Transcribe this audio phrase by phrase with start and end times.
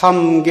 [0.00, 0.50] 삼계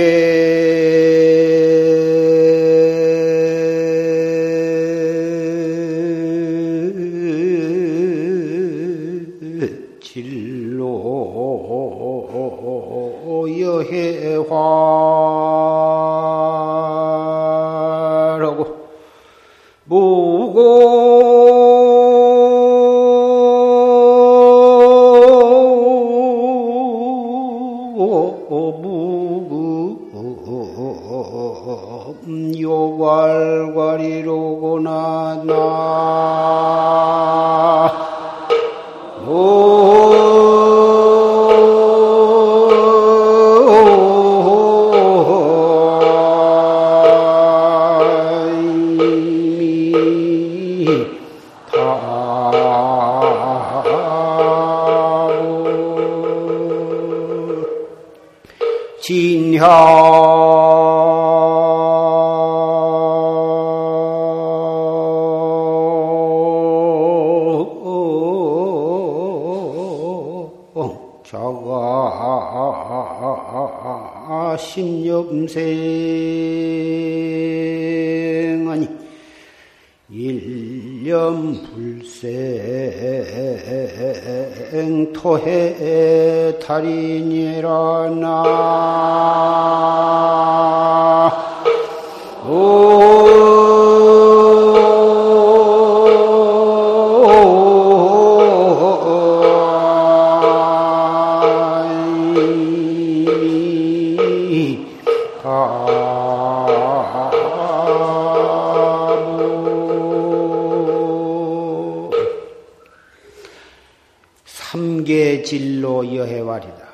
[115.30, 116.90] 삼계진로 여해왈이다.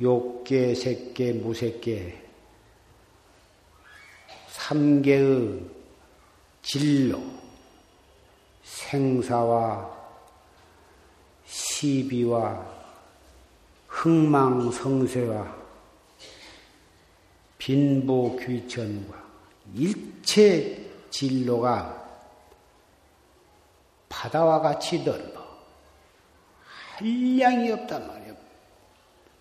[0.00, 2.22] 욕계, 색계, 무색계
[4.48, 5.60] 삼계의
[6.62, 7.22] 진로,
[8.64, 9.96] 생사와
[11.46, 12.66] 시비와
[13.86, 15.56] 흥망성쇠와
[17.58, 19.24] 빈부귀천과
[19.76, 22.04] 일체 진로가
[24.08, 25.35] 바다와 같이 넓어.
[26.96, 28.34] 한량이 없단 말이야.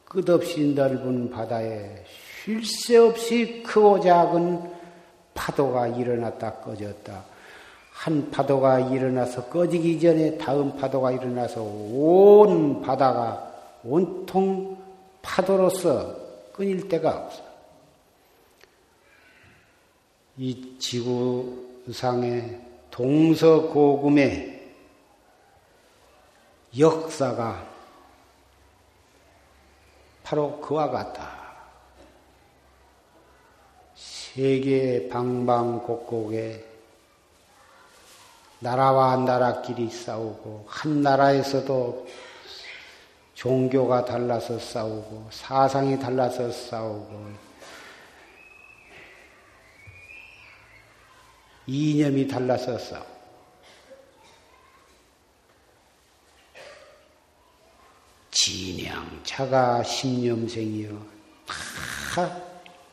[0.03, 2.03] 끝없이 넓은 바다에
[2.43, 4.61] 쉴 새 없이 크고 작은
[5.33, 7.23] 파도가 일어났다 꺼졌다.
[7.91, 13.51] 한 파도가 일어나서 꺼지기 전에 다음 파도가 일어나서 온 바다가
[13.83, 14.77] 온통
[15.21, 16.15] 파도로서
[16.51, 17.41] 끊일 데가 없어.
[20.37, 22.59] 이 지구상의
[22.91, 24.54] 동서고금의
[26.77, 27.65] 역사가
[30.23, 31.45] 바로 그와 같다.
[33.95, 36.65] 세계 방방곡곡에
[38.59, 42.07] 나라와 나라끼리 싸우고 한 나라에서도
[43.35, 47.45] 종교가 달라서 싸우고 사상이 달라서 싸우고
[51.67, 53.14] 이념이 달라서 싸우고
[58.45, 59.03] 진양.
[59.23, 60.95] 자가 십념생이요.
[62.13, 62.37] 다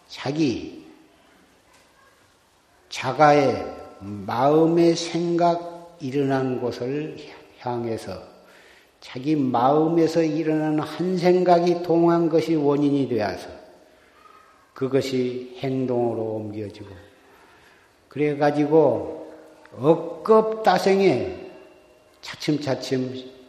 [0.08, 0.86] 자기
[2.88, 3.62] 자가의
[4.00, 7.18] 마음의 생각 일어난 곳을
[7.58, 8.22] 향해서
[9.02, 13.50] 자기 마음에서 일어나는 한 생각이 동한 것이 원인이 되어서
[14.72, 16.88] 그것이 행동으로 옮겨지고
[18.08, 19.30] 그래 가지고
[19.76, 21.50] 억겁다생에
[22.22, 23.41] 차츰차츰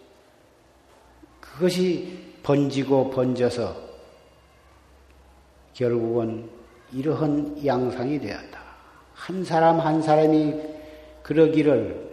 [1.53, 3.75] 그것이 번지고 번져서
[5.73, 6.49] 결국은
[6.91, 8.59] 이러한 양상이 되었다.
[9.13, 10.53] 한 사람 한 사람이
[11.21, 12.11] 그러기를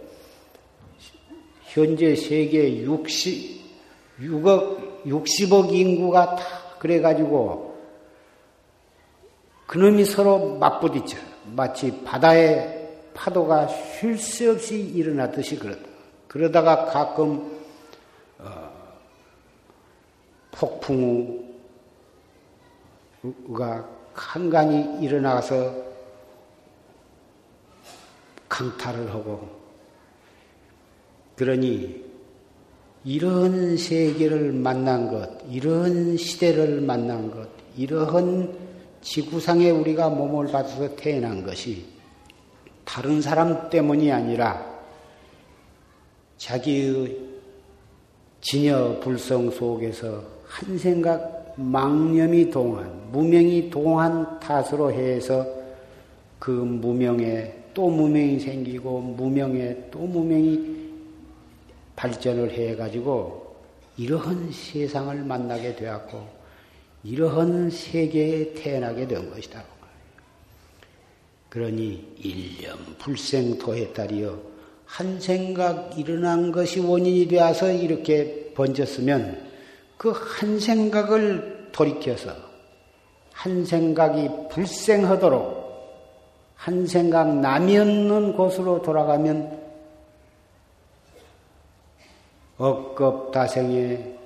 [1.63, 3.61] 현재 세계 60,
[4.21, 6.45] 6억, 60억 인구가 다
[6.79, 7.77] 그래가지고
[9.67, 11.17] 그놈이 서로 맞부딪혀.
[11.55, 15.81] 마치 바다에 파도가 쉴 새 없이 일어나듯이 그렇다.
[16.27, 17.60] 그러다가 가끔 어,
[20.51, 21.41] 폭풍우가
[24.13, 25.73] 한간이 일어나서
[28.49, 29.61] 강탈을 하고
[31.35, 32.11] 그러니
[33.03, 38.55] 이런 세계를 만난 것, 이런 시대를 만난 것, 이러한
[39.01, 41.85] 지구상에 우리가 몸을 받아서 태어난 것이
[42.85, 44.69] 다른 사람 때문이 아니라
[46.37, 47.17] 자기의
[48.41, 55.47] 진여 불성 속에서 한 생각 망념이 동한, 무명이 동한 탓으로 해서
[56.39, 60.81] 그 무명에 또 무명이 생기고 무명에 또 무명이
[61.95, 63.55] 발전을 해가지고
[63.97, 66.21] 이러한 세상을 만나게 되었고
[67.05, 69.63] 이러한 세계에 태어나게 된 것이다.
[71.47, 74.37] 그러니 일념 불생토에 따리어
[74.85, 79.50] 한 생각 일어난 것이 원인이 되어서 이렇게 번졌으면
[80.01, 82.35] 그 한 생각을 돌이켜서
[83.33, 85.61] 한 생각이 불생하도록
[86.55, 89.61] 한 생각 남이 없는 곳으로 돌아가면
[92.57, 94.17] 억겁다생의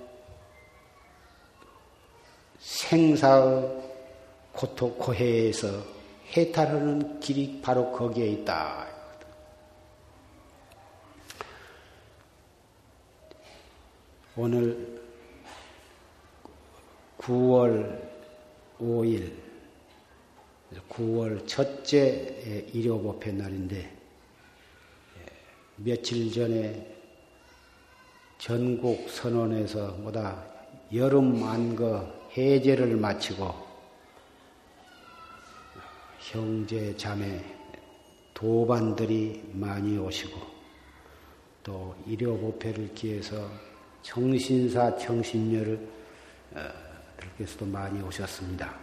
[2.60, 3.84] 생사의
[4.54, 5.68] 고토 고해에서
[6.38, 8.88] 해탈하는 길이 바로 거기에 있다.
[14.38, 14.95] 오늘
[17.26, 18.08] 9월
[18.80, 19.34] 5일,
[20.90, 23.98] 9월 첫째 일요법회 날인데,
[25.78, 26.96] 며칠 전에
[28.38, 30.46] 전국 선언에서 뭐다
[30.94, 33.52] 여름 안거 해제를 마치고
[36.20, 37.44] 형제 자매
[38.36, 40.40] 도반들이 많이 오시고
[41.64, 43.50] 또 일요법회를 기해서
[44.04, 45.96] 정신사 정신녀를
[47.26, 48.74] 어, 들께서도 많이 오셨습니다.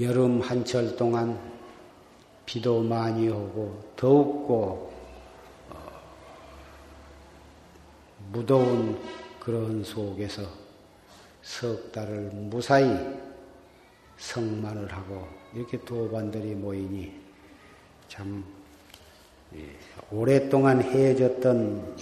[0.00, 1.38] 여름 한철 동안
[2.44, 4.94] 비도 많이 오고 더욱고
[8.30, 9.00] 무더운
[9.40, 10.42] 그런 속에서
[11.42, 12.86] 석 달을 무사히
[14.18, 17.20] 성만을 하고 이렇게 도반들이 모이니
[18.08, 18.44] 참
[19.54, 19.76] 예,
[20.10, 21.96] 오랫동안 헤어졌던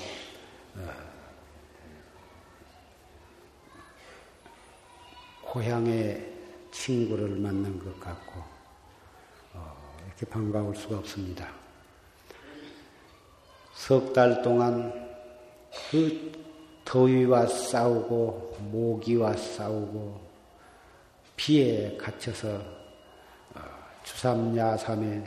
[5.54, 6.32] 고향의
[6.72, 8.40] 친구를 만난 것 같고
[9.52, 11.48] 어, 이렇게 반가울 수가 없습니다.
[13.72, 14.92] 석 달 동안
[15.90, 16.32] 그
[16.84, 20.20] 더위와 싸우고 모기와 싸우고
[21.36, 22.56] 피에 갇혀서
[23.54, 23.60] 어,
[24.02, 25.24] 주삼야삼의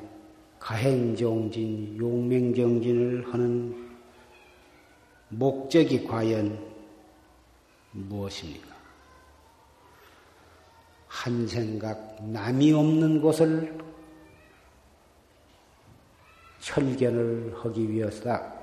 [0.60, 3.96] 가행정진, 용맹정진을 하는
[5.30, 6.60] 목적이 과연
[7.94, 8.67] 무엇입니까?
[11.08, 13.78] 한 생각 남이 없는 곳을
[16.60, 18.54] 철견을 하기 위해서다.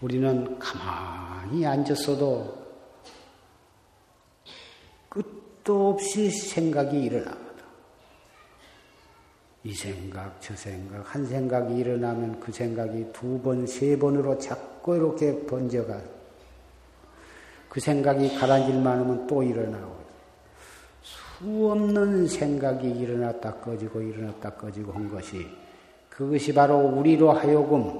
[0.00, 2.58] 우리는 가만히 앉았어도
[5.08, 7.49] 끝도 없이 생각이 일어나거든.
[9.62, 15.44] 이 생각, 저 생각, 한 생각이 일어나면 그 생각이 두 번, 세 번으로 자꾸 이렇게
[15.46, 16.00] 번져가.
[17.68, 20.00] 그 생각이 가라앉을만 하면 또 일어나고.
[21.02, 25.46] 수 없는 생각이 일어났다 꺼지고 일어났다 꺼지고 한 것이
[26.10, 27.98] 그것이 바로 우리로 하여금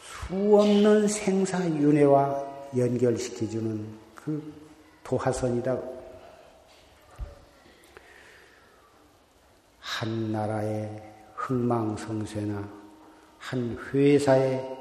[0.00, 2.42] 수 없는 생사윤회와
[2.76, 4.42] 연결시켜주는 그
[5.04, 5.78] 도화선이다.
[10.02, 11.00] 한 나라의
[11.36, 12.68] 흥망성쇠나
[13.38, 14.76] 한 회사의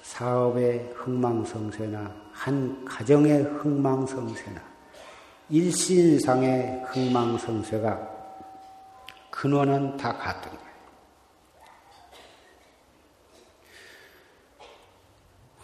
[0.00, 4.62] 사업의 흥망성쇠나 한 가정의 흥망성쇠나
[5.50, 8.08] 일신상의 흥망성쇠가
[9.30, 10.72] 근원은 다 같은 거예요.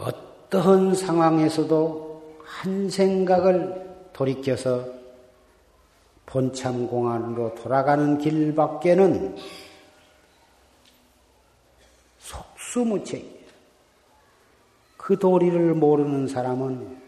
[0.01, 4.98] 어떠한 상황에서도 한 생각을 돌이켜서
[6.29, 9.35] 본참공안으로 돌아가는 길밖에는
[12.19, 13.39] 속수무책.
[14.99, 17.01] 그 도리를 모르는 사람은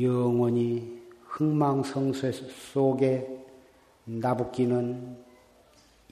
[0.00, 3.28] 영원히 흥망성쇠 속에
[4.04, 5.16] 나붙기는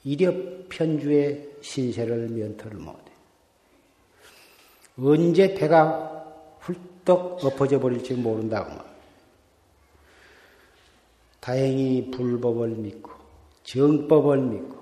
[0.05, 3.11] 이력 편주의 신세를 면토를 못해.
[4.97, 6.20] 언제 배가
[7.01, 8.91] 훌떡 엎어져 버릴지 모른다고 말.
[11.39, 13.11] 다행히 불법을 믿고
[13.63, 14.81] 정법을 믿고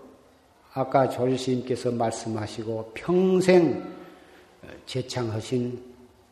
[0.74, 3.96] 아까 조실님께서 말씀하시고 평생
[4.86, 5.82] 제창하신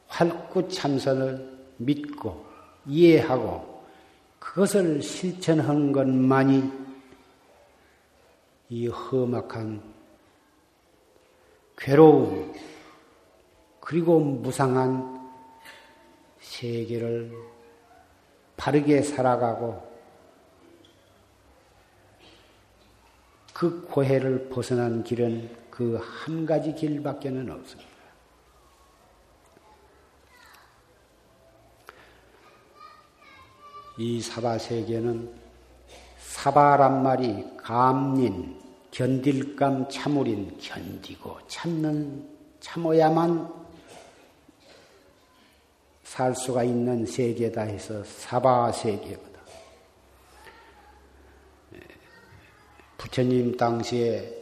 [0.08, 2.46] 활구 참선을 믿고
[2.86, 3.84] 이해하고
[4.40, 6.72] 그것을 실천한 것만이
[8.70, 9.82] 이 험악한
[11.78, 12.54] 괴로움
[13.80, 15.17] 그리고 무상한
[16.48, 17.32] 세계를
[18.56, 19.86] 바르게 살아가고
[23.54, 27.90] 그 고해를 벗어난 길은 그 한 가지 길밖에는 없습니다.
[34.00, 35.32] 이 사바 세계는
[36.20, 38.60] 사바란 말이 감린,
[38.92, 42.28] 견딜감 참으린, 견디고 참는,
[42.60, 43.67] 참어야만
[46.08, 49.38] 살 수가 있는 세계다 해서 사바 세계거든.
[52.98, 54.34] 부처님 당시에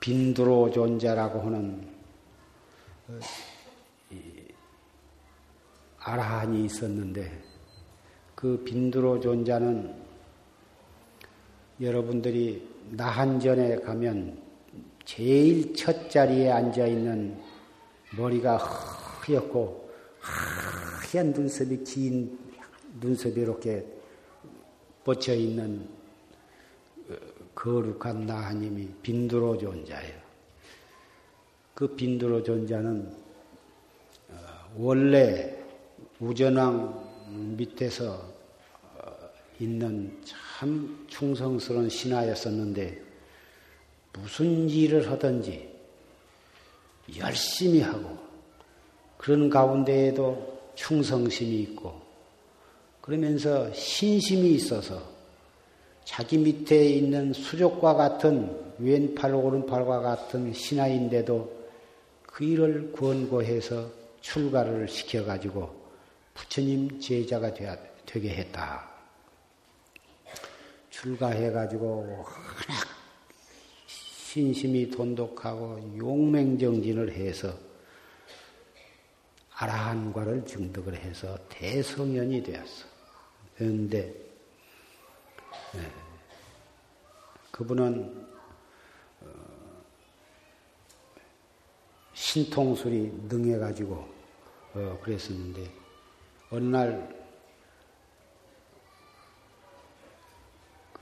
[0.00, 1.88] 빈두로 존재라고 하는
[3.08, 3.20] 어,
[6.00, 7.40] 아라한이 있었는데
[8.34, 9.94] 그 빈두로 존재는
[11.80, 14.42] 여러분들이 나한전에 가면
[15.04, 17.40] 제일 첫 자리에 앉아 있는
[18.16, 19.81] 머리가 허옇고
[20.22, 22.38] 하얀 눈썹이 긴
[23.00, 23.84] 눈썹이 이렇게
[25.04, 25.88] 뻗쳐 있는
[27.54, 30.20] 거룩한 나하님이 빈두로 존자예요.
[31.74, 33.14] 그 빈두로 존자는
[34.30, 34.36] 어,
[34.76, 35.58] 원래
[36.20, 38.14] 우전왕 밑에서
[38.94, 43.02] 어, 있는 참 충성스러운 신하였었는데
[44.12, 45.72] 무슨 일을 하든지
[47.16, 48.21] 열심히 하고
[49.22, 51.94] 그런 가운데에도 충성심이 있고
[53.00, 55.00] 그러면서 신심이 있어서
[56.04, 61.62] 자기 밑에 있는 수족과 같은 왼팔 오른팔과 같은 신하인데도
[62.26, 63.88] 그 일을 권고해서
[64.22, 65.70] 출가를 시켜가지고
[66.34, 67.54] 부처님 제자가
[68.04, 68.90] 되게 했다.
[70.90, 72.26] 출가해가지고 워낙
[73.86, 77.71] 신심이 돈독하고 용맹정진을 해서
[79.62, 82.86] 아라한과를 증득을 해서 대성연이 되었어.
[83.56, 84.14] 그런데
[85.74, 85.92] 네.
[87.50, 88.26] 그분은
[89.20, 89.26] 어,
[92.14, 93.94] 신통술이 능해가지고
[94.74, 95.70] 어, 그랬었는데
[96.50, 97.22] 어느 날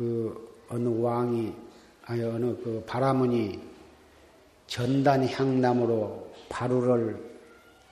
[0.00, 1.54] 그 어느 왕이
[2.06, 3.60] 아니 어느 그 바라문이
[4.66, 7.29] 전단 향나무로 바루를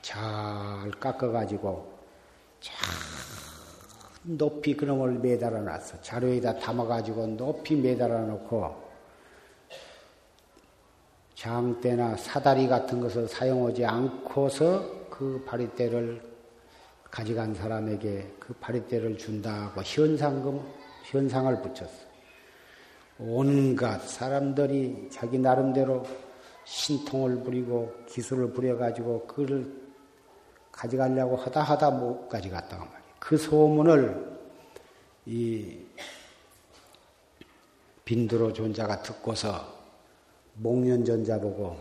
[0.08, 1.98] 잘 깎아가지고
[2.60, 2.74] 잘
[4.22, 6.00] 높이 그놈을 매달아 놨어.
[6.00, 8.88] 자료에다 담아가지고 높이 매달아 놓고
[11.34, 16.22] 장대나 사다리 같은 것을 사용하지 않고서 그 바리대를
[17.10, 20.58] 가져간 사람에게 그 바리대를 준다고 현상금,
[21.04, 22.08] 현상을 붙였어.
[23.18, 26.02] 온갖 사람들이 자기 나름대로
[26.64, 29.87] 신통을 부리고 기술을 부려가지고 그를
[30.78, 33.00] 가져가려고 하다 하다 못 가져갔다고 말이야.
[33.18, 34.38] 그 소문을
[35.26, 35.76] 이
[38.04, 39.76] 빈두로 존자가 듣고서
[40.54, 41.76] 목련 전자 보고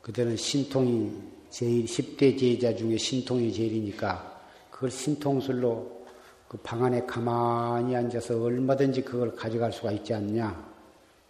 [0.00, 1.12] 그때는 신통이
[1.50, 6.02] 제일 10대 제자 중에 신통이 제일이니까 그걸 신통술로
[6.48, 10.72] 그 방 안에 가만히 앉아서 얼마든지 그걸 가져갈 수가 있지 않냐.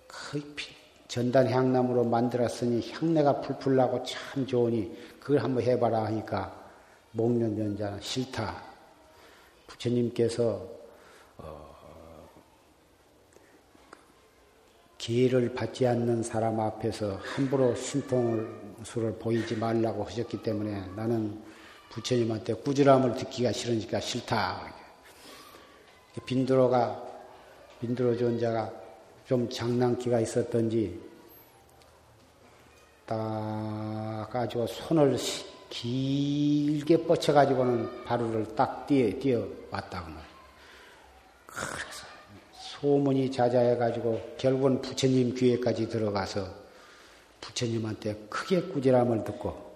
[0.06, 0.40] 그
[1.08, 6.61] 전단 향나무로 만들었으니 향내가 풀풀 나고 참 좋으니 그걸 한번 해봐라 하니까
[7.12, 8.62] 목련전자는 싫다.
[9.66, 10.66] 부처님께서
[11.38, 11.72] 어,
[14.98, 21.42] 기회를 받지 않는 사람 앞에서 함부로 신통술을 보이지 말라고 하셨기 때문에 나는
[21.90, 24.74] 부처님한테 꾸지람을 듣기가 싫으니까 싫다.
[26.24, 27.02] 빈드로가
[27.80, 28.72] 빈드로 존자가
[29.26, 31.00] 좀 장난기가 있었던지
[33.06, 35.16] 딱 가지고 손을
[35.72, 40.22] 길게 뻗쳐가지고는 바루를 딱 뛰어, 뛰어 왔다고 말.
[41.46, 42.04] 그래서
[42.52, 46.46] 소문이 자자해가지고 결국은 부처님 귀에까지 들어가서
[47.40, 49.72] 부처님한테 크게 꾸지람을 듣고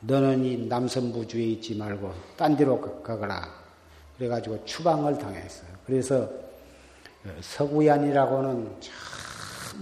[0.00, 3.52] 너는 이 남선부주에 있지 말고 딴 데로 가거라.
[4.16, 5.68] 그래가지고 추방을 당했어요.
[5.84, 6.30] 그래서
[7.40, 8.92] 서구얀이라고는 참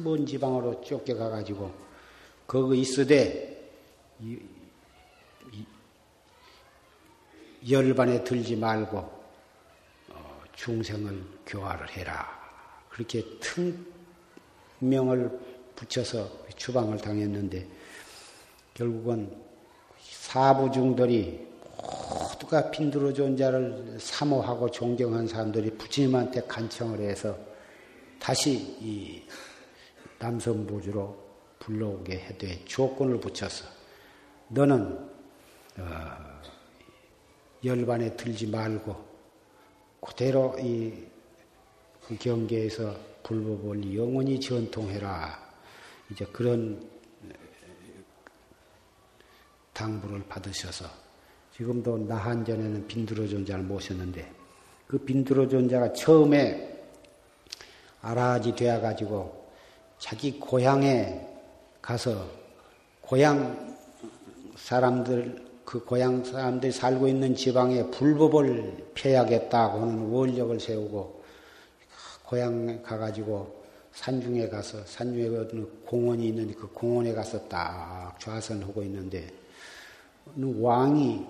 [0.03, 1.71] 먼 지방으로 쫓겨가가지고
[2.47, 3.71] 거기 있으되
[7.69, 8.99] 열반에 들지 말고
[10.11, 12.29] 어, 중생을 교화를 해라.
[12.91, 13.25] 그렇게
[14.81, 15.39] 특명을
[15.75, 17.67] 붙여서 추방을 당했는데
[18.75, 19.35] 결국은
[20.01, 21.47] 사부중들이
[22.25, 27.37] 모두가 빈두로 존자를 사모하고 존경한 사람들이 부처님한테 간청을 해서
[28.19, 29.23] 다시 이
[30.19, 31.25] 남선부주로
[31.59, 33.67] 불러오게 해되 조건을 붙여서
[34.49, 34.99] 너는
[35.79, 36.24] 어,
[37.65, 38.95] 열반에 들지 말고
[40.01, 45.43] 그대로 이그 경계에서 불법을 영원히 전통해라.
[46.11, 46.89] 이제 그런
[49.73, 50.87] 당부를 받으셔서
[51.57, 54.31] 지금도 나한 전에는 빈두로 존자를 모셨는데
[54.87, 56.71] 그 빈두로 존자가 처음에
[58.03, 59.49] 아라지 되어 가지고
[59.99, 61.27] 자기 고향에
[61.81, 62.29] 가서
[63.01, 63.77] 고향
[64.57, 65.44] 사람들
[65.75, 71.25] 그 고향 사람들이 살고 있는 지방에 불법을 펴야겠다고 하는 원력을 세우고
[72.27, 79.27] 고향에 가가지고 산중에 가서 산중에 어느 공원이 있는 그 공원에 가서 딱 좌선하고 있는데
[80.37, 81.27] 왕이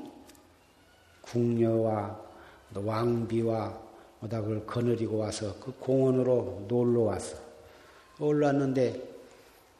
[1.23, 2.21] 궁녀와
[2.75, 3.81] 왕비와
[4.25, 7.39] 오다 그걸 거느리고 와서 그 공원으로 놀러 왔어.
[8.21, 9.09] 올랐는데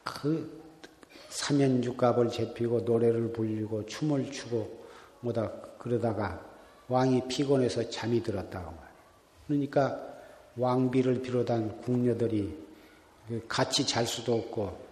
[0.03, 0.64] 그
[1.35, 4.85] 사면죽갑을 제피고 노래를 불리고 춤을 추고
[5.19, 6.41] 뭐다 그러다가
[6.87, 8.85] 왕이 피곤해서 잠이 들었다고 말이야.
[9.45, 9.99] 그러니까
[10.55, 12.57] 왕비를 비롯한 궁녀들이
[13.27, 14.85] 그 같이 잘 수도 없고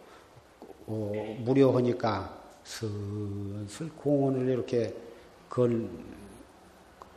[0.88, 4.94] 어, 무료하니까 슬슬 공원을 이렇게
[5.50, 5.90] 건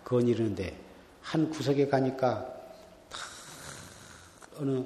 [0.04, 0.78] 거니는데
[1.20, 2.46] 한 구석에 가니까
[4.60, 4.84] 어느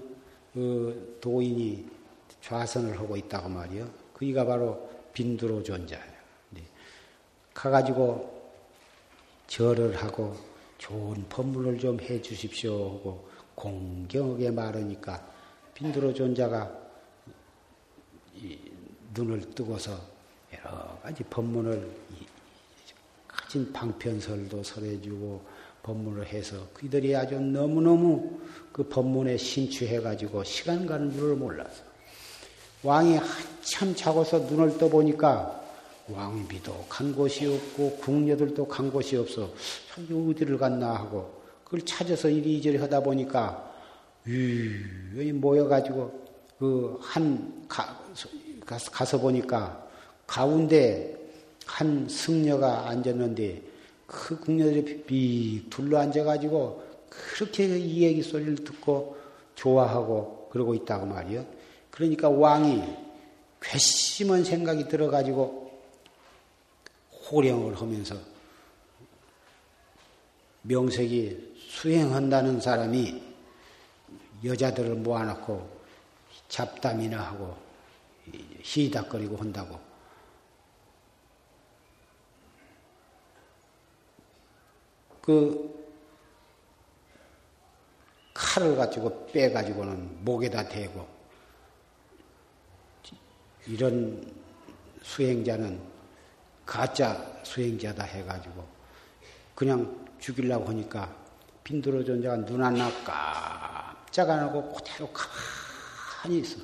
[0.55, 1.91] 그 도인이
[2.41, 4.00] 좌선을 하고 있다고 말이요.
[4.21, 6.13] 그이가 바로 빈두로 존자예요.
[6.51, 6.63] 네.
[7.55, 8.39] 가가지고
[9.47, 10.37] 절을 하고
[10.77, 15.27] 좋은 법문을 좀 해 주십시오 하고 공경하게 말하니까
[15.73, 16.71] 빈두로 존자가
[19.15, 19.99] 눈을 뜨고서
[20.53, 21.91] 여러 가지 법문을
[23.27, 25.43] 가진 방편설도 설해주고
[25.83, 28.39] 법문을 해서 그들이 아주 너무너무
[28.71, 31.90] 그 법문에 심취해가지고 시간 가는 줄을 몰라서
[32.83, 35.61] 왕이 한참 자고서 눈을 떠보니까
[36.09, 39.51] 왕비도 간 곳이 없고 궁녀들도 간 곳이 없어
[39.95, 43.73] 저기 어디를 갔나 하고 그걸 찾아서 이리저리 하다 보니까
[44.27, 46.21] 유연히 모여가지고
[46.59, 47.67] 그 한
[48.67, 49.89] 가서 보니까
[50.27, 51.17] 가운데
[51.67, 53.63] 한 승려가 앉았는데
[54.07, 59.17] 그 궁녀들이 삐 둘러 앉아가지고 그렇게 이 얘기 소리를 듣고
[59.55, 61.45] 좋아하고 그러고 있다고 말이요.
[62.01, 62.83] 그러니까 왕이
[63.61, 65.71] 괘씸한 생각이 들어가지고
[67.31, 68.17] 호령을 하면서
[70.63, 73.23] 명색이 수행한다는 사람이
[74.43, 75.81] 여자들을 모아놓고
[76.49, 77.55] 잡담이나 하고
[78.63, 79.79] 시닥거리고 한다고.
[85.21, 85.85] 그
[88.33, 91.20] 칼을 가지고 빼가지고는 목에다 대고
[93.67, 94.25] 이런
[95.03, 95.79] 수행자는
[96.65, 98.65] 가짜 수행자다 해가지고
[99.55, 101.15] 그냥 죽이려고 하니까
[101.65, 106.59] 빈도로 존재가 눈 하나 깜짝 안 하고 그대로 가만히 있어.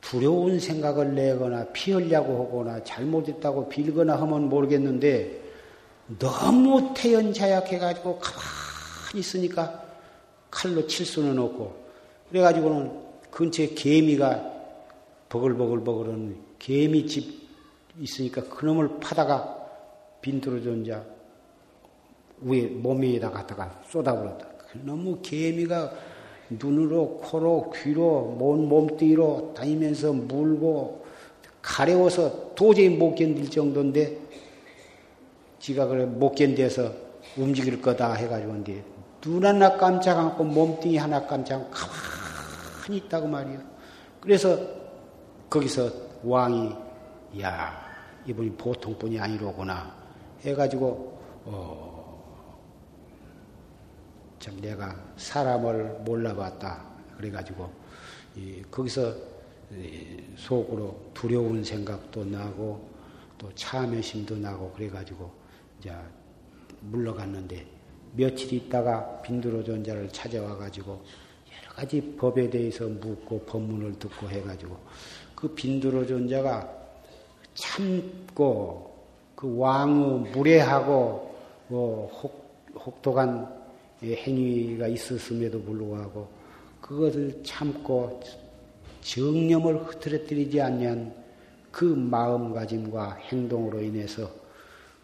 [0.00, 5.40] 두려운 생각을 내거나 피하려고 하거나 잘못했다고 빌거나 하면 모르겠는데
[6.18, 9.82] 너무 태연자약해가지고 가만히 있으니까
[10.50, 11.86] 칼로 칠 수는 없고
[12.28, 14.51] 그래가지고는 근처에 개미가
[15.32, 17.48] 버글버글버글은 개미집
[17.98, 19.66] 있으니까 그놈을 파다가
[20.20, 21.02] 빈도로 존자
[22.42, 24.46] 위에 몸에다 갖다가 쏟아버렸다.
[24.84, 25.92] 너무 개미가
[26.50, 31.06] 눈으로 코로 귀로 몸 몸뚱이로 다니면서 물고
[31.62, 34.18] 가려워서 도저히 못 견딜 정도인데
[35.60, 36.92] 지가 그래 못 견뎌서
[37.38, 38.84] 움직일 거다 해가지고 이제
[39.22, 43.60] 눈 하나 깜짝 않고 몸뚱이 하나 깜짝 가만히 있다고 말이요.
[44.20, 44.81] 그래서
[45.52, 45.92] 거기서
[46.24, 46.74] 왕이
[47.42, 47.84] 야
[48.26, 49.94] 이분이 보통 분이 아니로구나
[50.40, 52.72] 해가지고 어,
[54.38, 56.82] 참 내가 사람을 몰라봤다.
[57.18, 57.70] 그래가지고
[58.70, 59.14] 거기서
[60.36, 62.88] 속으로 두려운 생각도 나고
[63.36, 65.30] 또 참회심도 나고 그래가지고
[65.78, 65.94] 이제
[66.80, 67.66] 물러갔는데
[68.14, 71.04] 며칠 있다가 빈두로 존자를 찾아와 가지고
[71.54, 74.78] 여러 가지 법에 대해서 묻고 법문을 듣고 해가지고
[75.42, 76.72] 그 빈두로 존자가
[77.54, 78.94] 참고
[79.34, 81.34] 그 왕의 무례하고
[81.66, 83.52] 뭐 혹, 혹독한
[84.04, 86.28] 행위가 있었음에도 불구하고
[86.80, 88.20] 그것을 참고
[89.00, 91.12] 정념을 흐트러뜨리지 않는
[91.72, 94.30] 그 마음가짐과 행동으로 인해서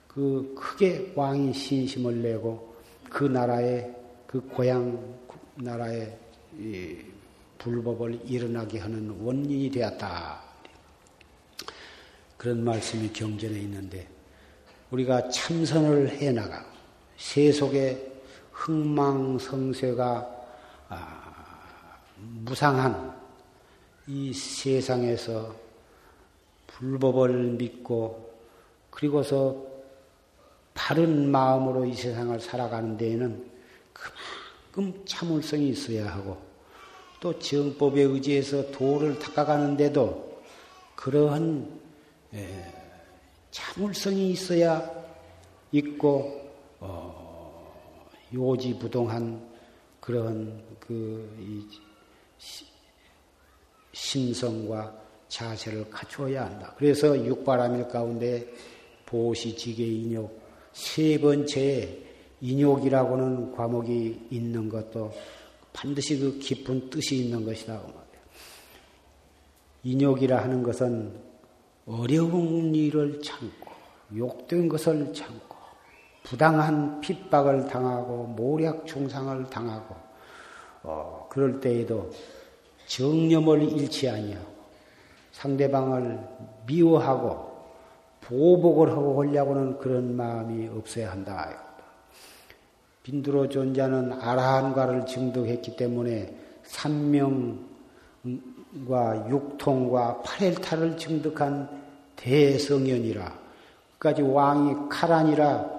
[0.06, 2.76] 그 크게 왕이 신심을 내고
[3.10, 3.92] 그 나라의
[4.28, 5.16] 그 고향
[5.56, 6.16] 나라의
[7.58, 10.40] 불법을 일어나게 하는 원인이 되었다.
[12.36, 14.08] 그런 말씀이 경전에 있는데
[14.90, 16.64] 우리가 참선을 해 나가
[17.16, 18.12] 세속의
[18.52, 20.36] 흥망성쇠가
[20.88, 23.16] 아, 무상한
[24.06, 25.54] 이 세상에서
[26.68, 28.34] 불법을 믿고
[28.90, 29.66] 그리고서
[30.74, 33.50] 바른 마음으로 이 세상을 살아가는 데에는
[33.92, 36.47] 그만큼 참을성이 있어야 하고
[37.20, 40.42] 또 정법에 의지해서 도를 닦아가는데도
[40.94, 41.80] 그러한
[43.50, 44.88] 참을성이 있어야
[45.72, 46.50] 있고
[46.80, 47.70] 어,
[48.32, 49.48] 요지부동한
[50.00, 51.28] 그런 그
[53.92, 54.94] 심성과
[55.28, 56.74] 자세를 갖추어야 한다.
[56.78, 58.46] 그래서 육바람일 가운데
[59.04, 60.40] 보시, 지계, 인욕
[60.72, 61.98] 세 번째
[62.40, 65.12] 인욕이라고는 과목이 있는 것도
[65.80, 67.80] 반드시 그 깊은 뜻이 있는 것이다.
[69.84, 71.14] 인욕이라 하는 것은
[71.86, 73.70] 어려운 일을 참고
[74.16, 75.56] 욕된 것을 참고
[76.24, 79.94] 부당한 핍박을 당하고 모략 중상을 당하고
[80.82, 82.10] 어, 그럴 때에도
[82.88, 84.52] 정념을 잃지 아니하고
[85.30, 86.18] 상대방을
[86.66, 87.56] 미워하고
[88.22, 91.67] 보복을 하고 하려고는 그런 마음이 없어야 한다.
[93.08, 97.56] 빈두로 존자는 아라한과를 증득했기 때문에 삼명과
[99.30, 101.70] 육통과 팔일타를 증득한
[102.16, 103.32] 대성연이라.
[103.98, 105.78] 까지 왕이 칼아니라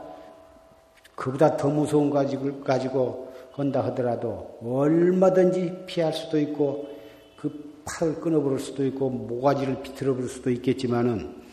[1.14, 6.90] 그보다 더 무서운 가지고 가지고 한다 하더라도 얼마든지 피할 수도 있고
[7.38, 11.44] 그 팔을 끊어버릴 수도 있고 모가지를 비틀어 버릴 수도 있겠지만은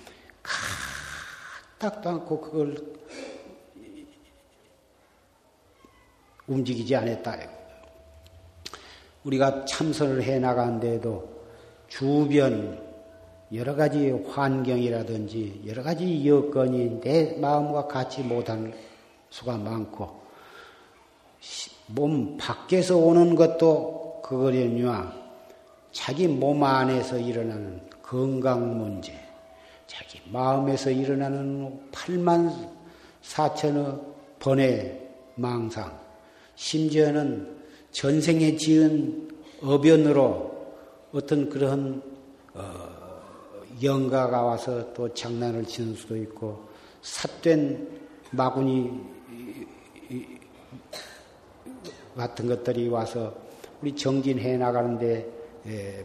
[1.79, 2.97] 가딱도 않고 그걸
[6.47, 7.37] 움직이지 않았다.
[9.25, 11.29] 우리가 참선을 해 나가는데도
[11.89, 12.81] 주변
[13.53, 18.73] 여러 가지 환경이라든지 여러 가지 여건이 내 마음과 같이 못한
[19.31, 20.21] 수가 많고
[21.89, 25.13] 몸 밖에서 오는 것도 그거려니와
[25.93, 29.13] 자기 몸 안에서 일어나는 건강 문제,
[29.87, 32.71] 자기 마음에서 일어나는 8만
[33.23, 34.01] 4천의
[34.39, 36.06] 번의 망상,
[36.57, 37.57] 심지어는
[37.93, 39.29] 전생에 지은
[39.63, 40.75] 어변으로
[41.13, 42.03] 어떤 그런
[42.55, 42.97] 어,
[43.83, 46.67] 영가가 와서 또 장난을 치는 수도 있고
[47.03, 47.89] 삿된
[48.31, 49.01] 마구니
[52.17, 53.35] 같은 것들이 와서
[53.83, 55.31] 우리 정진해 나가는데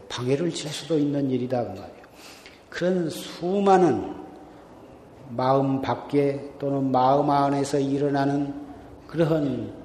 [0.08, 2.02] 방해를 칠 수도 있는 일이다 그 말이에요.
[2.68, 4.14] 그런 수많은
[5.30, 8.54] 마음 밖에 또는 마음 안에서 일어나는
[9.06, 9.81] 그러한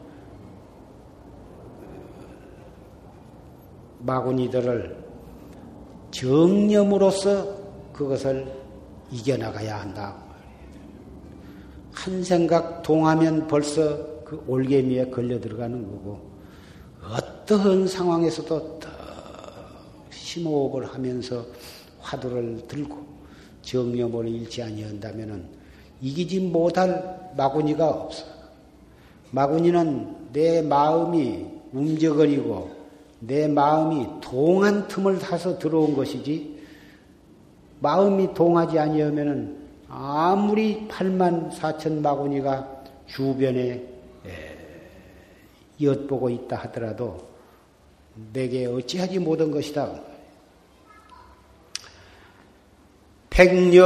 [4.08, 4.96] 마구니들을
[6.12, 7.58] 정념으로서
[7.92, 8.50] 그것을
[9.12, 10.16] 이겨나가야 한다.
[11.92, 16.22] 한 생각 동하면 벌써 그 올개미에 걸려 들어가는 거고,
[17.04, 18.90] 어떠한 상황에서도 더
[20.10, 21.46] 심호흡을 하면서
[22.00, 22.98] 화두를 들고
[23.62, 25.50] 정념을 잃지 아니한다면
[26.02, 28.26] 이기지 못할 마구니가 없어.
[29.32, 32.77] 마구니는 내 마음이 움직거리고
[33.20, 36.58] 내 마음이 동한 틈을 타서 들어온 것이지
[37.80, 39.58] 마음이 동하지 아니하면은
[39.90, 43.84] 아무리 8만 4천 마구니가 주변에
[45.82, 47.18] 엿보고 있다 하더라도
[48.34, 50.02] 내게 어찌하지 못한 것이다.
[53.30, 53.78] 백년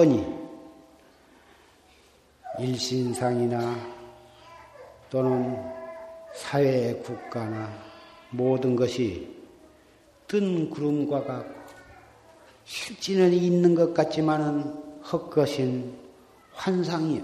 [0.00, 0.24] 사건이
[2.58, 3.76] 일신상이나
[5.10, 5.62] 또는
[6.34, 7.70] 사회 국가나
[8.30, 9.36] 모든 것이
[10.26, 11.60] 뜬 구름과 같고
[12.64, 15.98] 실지는 있는 것 같지만은 헛것인
[16.54, 17.22] 환상이요.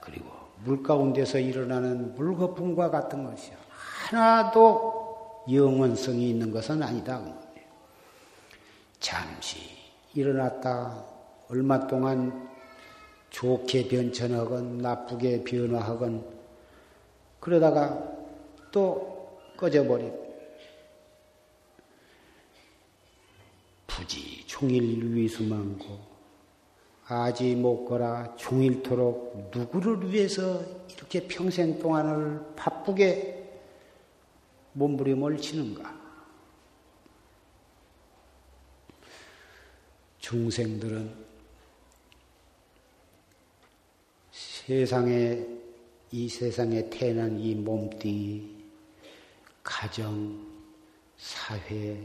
[0.00, 0.26] 그리고
[0.64, 3.56] 물 가운데서 일어나는 물거품과 같은 것이요.
[4.10, 7.22] 하나도 영원성이 있는 것은 아니다.
[9.00, 9.58] 잠시
[10.14, 11.17] 일어났다
[11.50, 12.48] 얼마 동안
[13.30, 16.24] 좋게 변천하건 나쁘게 변화하건
[17.40, 18.16] 그러다가
[18.70, 20.28] 또 꺼져버리고
[23.86, 26.18] 부지 종일 위수만고
[27.06, 33.38] 아지 못거라 종일토록 누구를 위해서 이렇게 평생 동안을 바쁘게
[34.74, 35.96] 몸부림을 치는가?
[40.18, 41.27] 중생들은
[44.68, 45.46] 세상에
[46.10, 48.42] 이 세상에 태어난 이 몸뚱이
[49.62, 50.46] 가정,
[51.16, 51.98] 사회,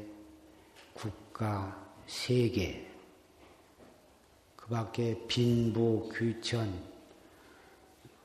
[0.94, 2.88] 국가, 세계,
[4.56, 6.74] 그 밖에 빈부, 귀천,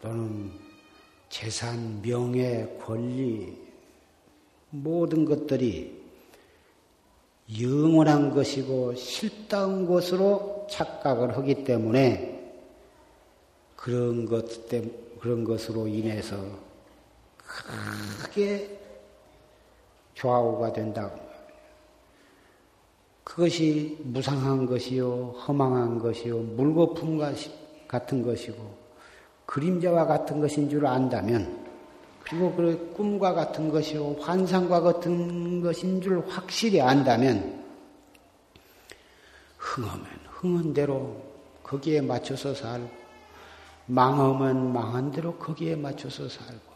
[0.01, 0.53] 또는
[1.29, 3.57] 재산, 명예, 권리,
[4.71, 6.01] 모든 것들이
[7.61, 12.28] 영원한 것이고 실다운 것으로 착각을 하기 때문에
[13.89, 14.83] 그런 것 때,
[15.19, 16.37] 그런 것으로 인해서
[18.23, 18.79] 크게
[20.15, 21.19] 좌우가 된다고.
[23.25, 27.19] 그것이 무상한 것이요, 허망한 것이요, 물거품
[27.89, 28.77] 같은 것이고,
[29.47, 31.67] 그림자와 같은 것인 줄 안다면,
[32.25, 37.65] 그리고 그 꿈과 같은 것이요, 환상과 같은 것인 줄 확실히 안다면,
[39.57, 41.17] 흥하면 흥한 대로
[41.63, 43.08] 거기에 맞춰서 살고,
[43.89, 46.69] 망하면 망한 대로 거기에 맞춰서 살고,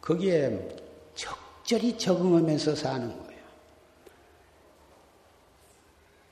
[0.00, 0.76] 거기에
[1.14, 3.44] 적절히 적응하면서 사는 거예요.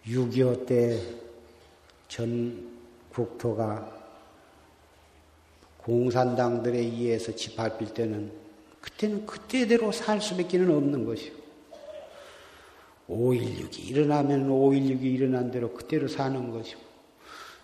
[0.07, 1.23] 6.25 때
[2.13, 2.71] 전
[3.09, 3.91] 국토가
[5.79, 8.31] 공산당들에 의해서 짓밟힐 때는
[8.83, 11.43] 그때는 그때대로 살 수밖에 없는 것이고
[13.09, 16.82] 5.16이 일어나면 5.16이 일어난 대로 그때로 사는 것이고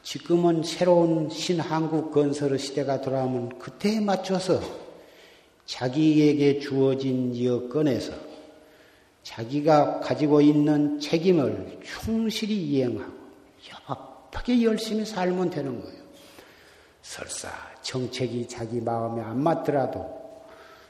[0.08, 4.58] 지금은 새로운 신한국 건설 시대가 돌아오면 그때에 맞춰서
[5.66, 8.14] 자기에게 주어진 여건에서
[9.22, 13.12] 자기가 가지고 있는 책임을 충실히 이행하고
[13.60, 16.02] 협하게 열심히 살면 되는 거예요.
[17.02, 17.50] 설사
[17.82, 20.06] 정책이 자기 마음에 안 맞더라도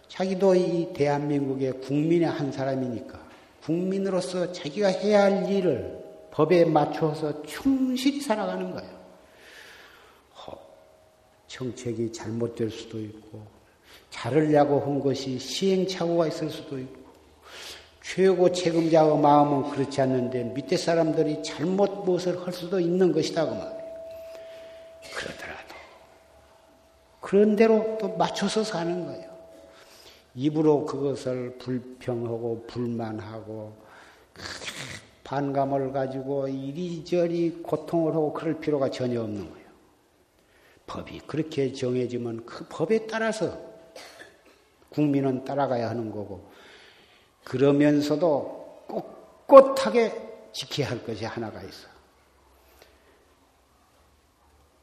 [0.06, 3.18] 자기도 이 대한민국의 국민의 한 사람이니까
[3.64, 5.98] 국민으로서 자기가 해야 할 일을
[6.30, 8.97] 법에 맞춰서 충실히 살아가는 거예요.
[11.48, 13.42] 정책이 잘못될 수도 있고
[14.10, 17.08] 자르려고 한 것이 시행착오가 있을 수도 있고
[18.02, 23.78] 최고 책임자의 마음은 그렇지 않는데 밑에 사람들이 잘못 무엇을 할 수도 있는 것이다 그 말이에요.
[25.14, 25.74] 그러더라도
[27.20, 29.28] 그런 대로 또 맞춰서 사는 거예요.
[30.34, 33.76] 입으로 그것을 불평하고 불만하고
[35.24, 39.57] 반감을 가지고 이리저리 고통을 하고 그럴 필요가 전혀 없는 거예요.
[40.88, 43.56] 법이 그렇게 정해지면 그 법에 따라서
[44.88, 46.50] 국민은 따라가야 하는 거고
[47.44, 48.86] 그러면서도
[49.46, 51.88] 꼿꼿하게 지켜야 할 것이 하나가 있어.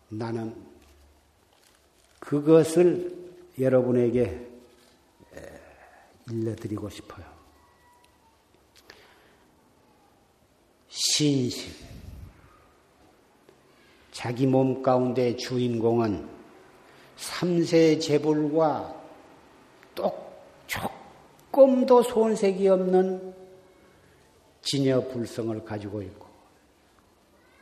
[0.07, 0.55] 나는
[2.19, 4.47] 그것을 여러분에게
[6.29, 7.25] 일러드리고 싶어요.
[10.87, 11.94] 신심.
[14.25, 16.27] 자기 몸 가운데 주인공은
[17.15, 19.03] 삼세 재불과
[20.65, 23.35] 조금도 손색이 없는
[24.63, 26.25] 진여 불성을 가지고 있고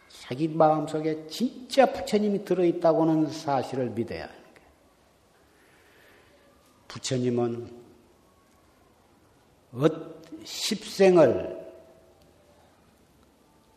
[0.08, 4.69] 자기 마음속에 진짜 부처님이 들어있다고는 사실을 믿어야 하는 거예요.
[6.88, 7.71] 부처님은
[10.45, 11.62] 십생을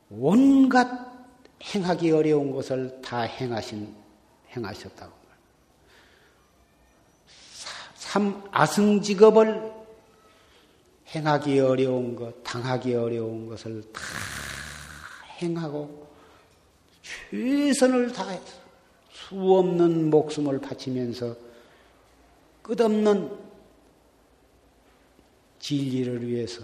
[0.09, 1.16] 온갖
[1.63, 3.95] 행하기 어려운 것을 다 행하신,
[4.55, 5.17] 행하셨다고.
[8.17, 9.73] 참 아승직업을
[11.15, 14.01] 행하기 어려운 것, 당하기 어려운 것을 다
[15.43, 16.09] 행하고
[17.31, 18.55] 최선을 다해서
[19.13, 21.37] 수 없는 목숨을 바치면서
[22.63, 23.31] 끝없는
[25.59, 26.63] 진리를 위해서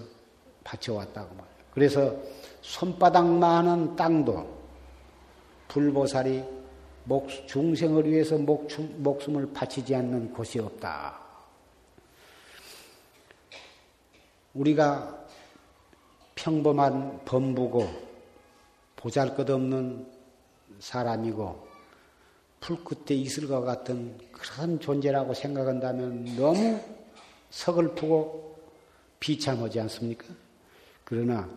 [0.64, 1.64] 바쳐왔다고 말이에요.
[1.74, 2.16] 그래서
[2.62, 4.62] 손바닥만한 땅도
[5.72, 6.44] 불보살이
[7.04, 11.18] 목, 중생을 위해서 목숨, 목숨을 바치지 않는 곳이 없다.
[14.52, 15.26] 우리가
[16.35, 17.88] 평범한 범부고
[18.96, 20.06] 보잘 것 없는
[20.78, 21.68] 사람이고
[22.61, 26.78] 풀 끝에 있을 것 같은 그런 존재라고 생각한다면 너무
[27.48, 28.61] 서글프고
[29.20, 30.26] 비참하지 않습니까?
[31.04, 31.48] 그러나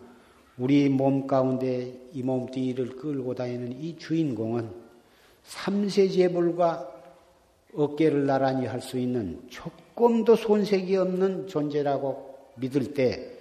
[0.58, 4.70] 우리 몸 가운데 이 몸뚱이를 끌고 다니는 이 주인공은
[5.44, 6.94] 삼세제불과
[7.74, 13.32] 어깨를 나란히 할 수 있는 조금도 손색이 없는 존재라고 믿을 때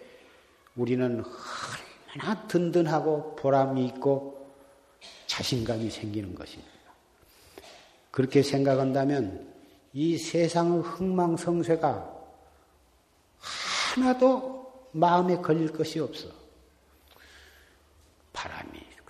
[0.76, 1.24] 우리는
[2.16, 4.52] 얼마나 든든하고 보람이 있고
[5.28, 6.72] 자신감이 생기는 것입니다.
[8.12, 9.54] 그렇게 생각한다면
[9.94, 12.14] 이 세상의 흥망성쇠가
[13.96, 16.45] 하나도 마음에 걸릴 것이 없어.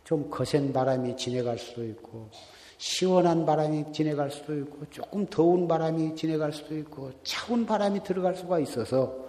[0.06, 2.30] 좀 거센 바람이 지내갈 수도 있고,
[2.78, 8.60] 시원한 바람이 지내갈 수도 있고, 조금 더운 바람이 지내갈 수도 있고, 차운 바람이 들어갈 수가
[8.60, 9.26] 있어서,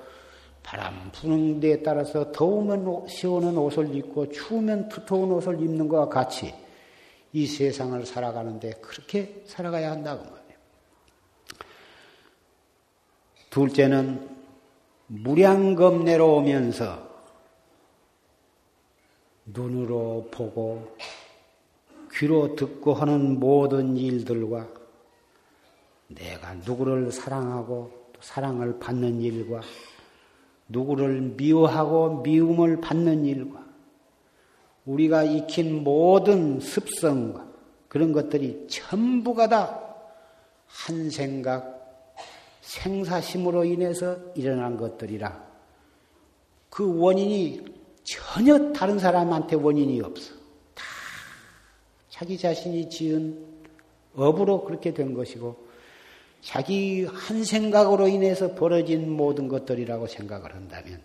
[0.63, 6.55] 바람 부는 데에 따라서 더우면 시원한 옷을 입고, 추우면 두터운 옷을 입는 것과 같이,
[7.33, 10.59] 이 세상을 살아가는데 그렇게 살아가야 한다고 말이에요.
[13.51, 14.29] 둘째는
[15.09, 17.06] 무량겁 내려오면서
[19.47, 20.97] 눈으로 보고
[22.13, 24.69] 귀로 듣고 하는 모든 일들과
[26.09, 29.61] 내가 누구를 사랑하고 또 사랑을 받는 일과
[30.69, 33.65] 누구를 미워하고 미움을 받는 일과
[34.85, 37.47] 우리가 익힌 모든 습성과
[37.89, 39.87] 그런 것들이 전부가 다
[40.67, 42.15] 한 생각,
[42.61, 45.47] 생사심으로 인해서 일어난 것들이라.
[46.71, 47.76] 그 원인이
[48.07, 50.33] 전혀 다른 사람한테 원인이 없어.
[50.75, 50.85] 다
[52.09, 53.45] 자기 자신이 지은
[54.15, 55.67] 업으로 그렇게 된 것이고
[56.41, 61.03] 자기 한 생각으로 인해서 벌어진 모든 것들이라고 생각을 한다면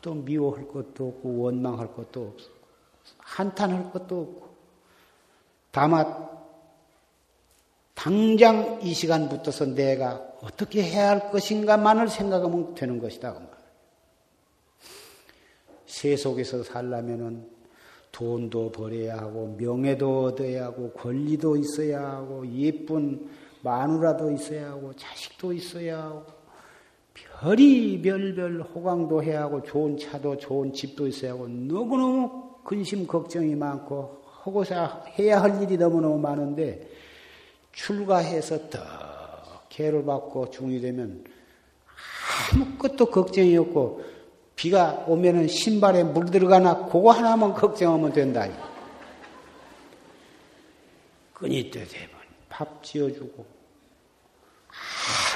[0.00, 2.54] 또 미워할 것도 없고 원망할 것도 없고
[3.18, 4.54] 한탄할 것도 없고
[5.72, 6.28] 다만
[7.94, 13.53] 당장 이 시간부터서 내가 어떻게 해야 할 것인가만을 생각하면 되는 것이다.
[15.94, 17.46] 그 세속에서 살려면은
[18.10, 23.28] 돈도 벌어야 하고 명예도 얻어야 하고 권리도 있어야 하고 예쁜
[23.62, 26.26] 마누라도 있어야 하고 자식도 있어야 하고
[27.14, 34.22] 별이 별별 호강도 해야 하고 좋은 차도 좋은 집도 있어야 하고 너무너무 근심 걱정이 많고
[34.24, 36.88] 하고자 해야 할 일이 너무너무 많은데
[37.72, 38.80] 출가해서 더
[39.68, 41.24] 개를 받고 중이 되면
[42.52, 44.13] 아무것도 걱정이 없고
[44.56, 48.46] 비가 오면은 신발에 물 들어가나 그거 하나만 걱정하면 된다.
[51.32, 52.08] 끈이 때 되면
[52.48, 53.44] 밥 지어주고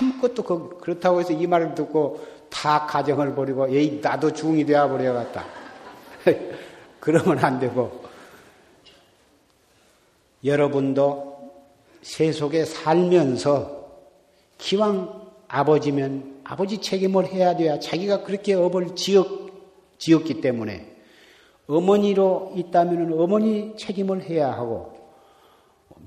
[0.00, 5.44] 아무것도 그, 그렇다고 해서 이 말을 듣고 다 가정을 버리고 에이 나도 중이 되어 버려갔다.
[7.00, 8.04] 그러면 안 되고
[10.44, 11.52] 여러분도
[12.02, 13.87] 세속에 살면서
[14.59, 19.27] 기왕 아버지면 아버지 책임을 해야 돼야 자기가 그렇게 업을 지었,
[19.99, 20.96] 지었기 때문에
[21.67, 24.94] 어머니로 있다면 어머니 책임을 해야 하고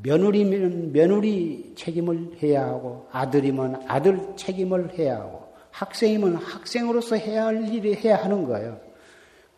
[0.01, 7.97] 며느리면 며느리 책임을 해야 하고 아들이면 아들 책임을 해야 하고 학생이면 학생으로서 해야 할 일을
[7.97, 8.79] 해야 하는 거예요.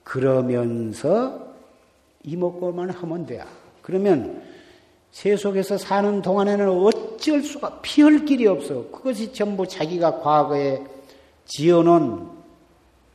[0.04, 1.48] 그러면서
[2.24, 3.46] 이목구만 하면 돼요.
[3.82, 4.44] 그러면
[5.12, 6.68] 세속에서 사는 동안에는
[7.24, 8.90] 어쩔 수가 피할 길이 없어.
[8.92, 10.84] 그것이 전부 자기가 과거에
[11.46, 12.28] 지어놓은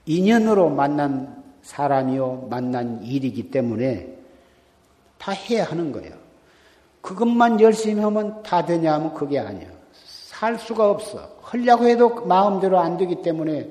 [0.07, 4.17] 인연으로 만난 사람이요, 만난 일이기 때문에
[5.19, 6.15] 다 해야 하는 거예요.
[7.03, 9.69] 그것만 열심히 하면 다 되냐 하면 그게 아니야.
[9.93, 11.37] 살 수가 없어.
[11.43, 13.71] 하려고 해도 마음대로 안 되기 때문에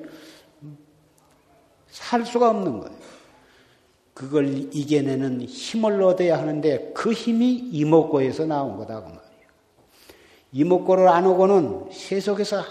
[1.90, 2.96] 살 수가 없는 거예요.
[4.14, 9.17] 그걸 이겨내는 힘을 얻어야 하는데 그 힘이 이목고에서 나온 거다 그말
[10.52, 12.62] 이목고를 안 오고는 세속에서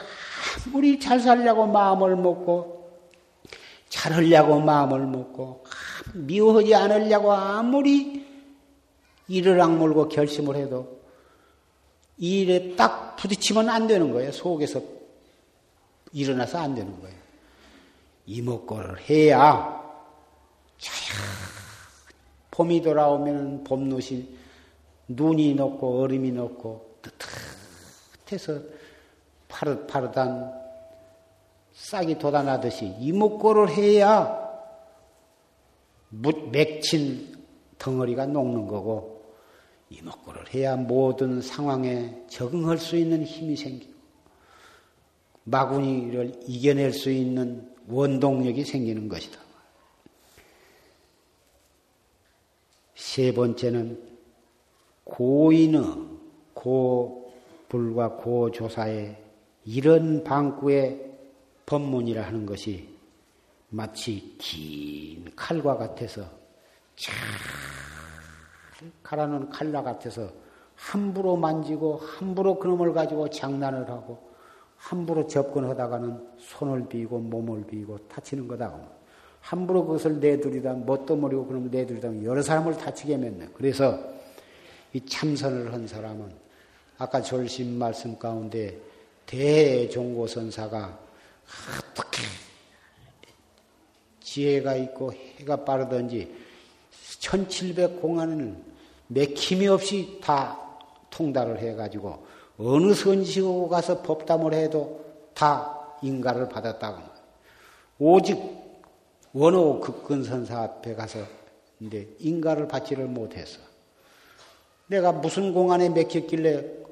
[0.65, 2.91] 아무리 잘 살려고 마음을 먹고
[3.89, 5.63] 잘 하려고 마음을 먹고
[6.13, 8.25] 미워하지 않으려고 아무리
[9.27, 10.97] 이를 악물고 결심을 해도
[12.17, 14.31] 이 일에 딱 부딪히면 안 되는 거예요.
[14.31, 14.81] 속에서
[16.13, 17.15] 일어나서 안 되는 거예요.
[18.25, 19.77] 이목구를 해야
[20.77, 21.17] 자야
[22.51, 24.37] 봄이 돌아오면 봄 눈이
[25.07, 27.56] 눈이 녹고 얼음이 녹고 뜨뜻
[28.31, 28.59] 해서
[29.47, 30.53] 파릇파릇한
[31.73, 34.47] 싹이 돋아나듯이 이목고를 해야
[36.09, 37.35] 맥힌
[37.77, 39.35] 덩어리가 녹는 거고
[39.89, 43.93] 이목구를 해야 모든 상황에 적응할 수 있는 힘이 생기고
[45.43, 49.39] 마구니를 이겨낼 수 있는 원동력이 생기는 것이다.
[52.95, 54.01] 세 번째는
[55.05, 55.83] 고인의
[56.53, 57.16] 고
[57.69, 59.17] 불과 고조사의
[59.65, 61.11] 이런 방구의
[61.65, 62.97] 법문이라 하는 것이
[63.69, 66.23] 마치 긴 칼과 같아서
[66.95, 67.13] 잘
[69.03, 70.31] 가라는 칼과 같아서
[70.75, 74.27] 함부로 만지고 함부로 그놈을 가지고 장난을 하고
[74.77, 78.79] 함부로 접근하다가는 손을 비고 몸을 비고 다치는 거다.
[79.41, 83.49] 함부로 그것을 내두리다 뭣도 모르고 그놈을 내두리다 여러 사람을 다치게 맺네.
[83.53, 83.97] 그래서
[84.93, 86.46] 이 참선을 한 사람은
[86.97, 88.77] 아까 졸심 말씀 가운데
[89.25, 90.99] 대종고선사가
[91.91, 92.23] 어떻게
[94.21, 96.33] 지혜가 있고 해가 빠르든지
[97.19, 98.55] 1700 공안을
[99.07, 100.59] 맥힘이 없이 다
[101.09, 102.25] 통달을 해가지고
[102.57, 107.01] 어느 선지고 가서 법담을 해도 다 인가를 받았다고.
[107.99, 108.37] 오직
[109.33, 111.19] 원호 극근선사 앞에 가서
[112.19, 113.59] 인가를 받지를 못해서
[114.87, 116.86] 내가 무슨 공안에 맥혔길래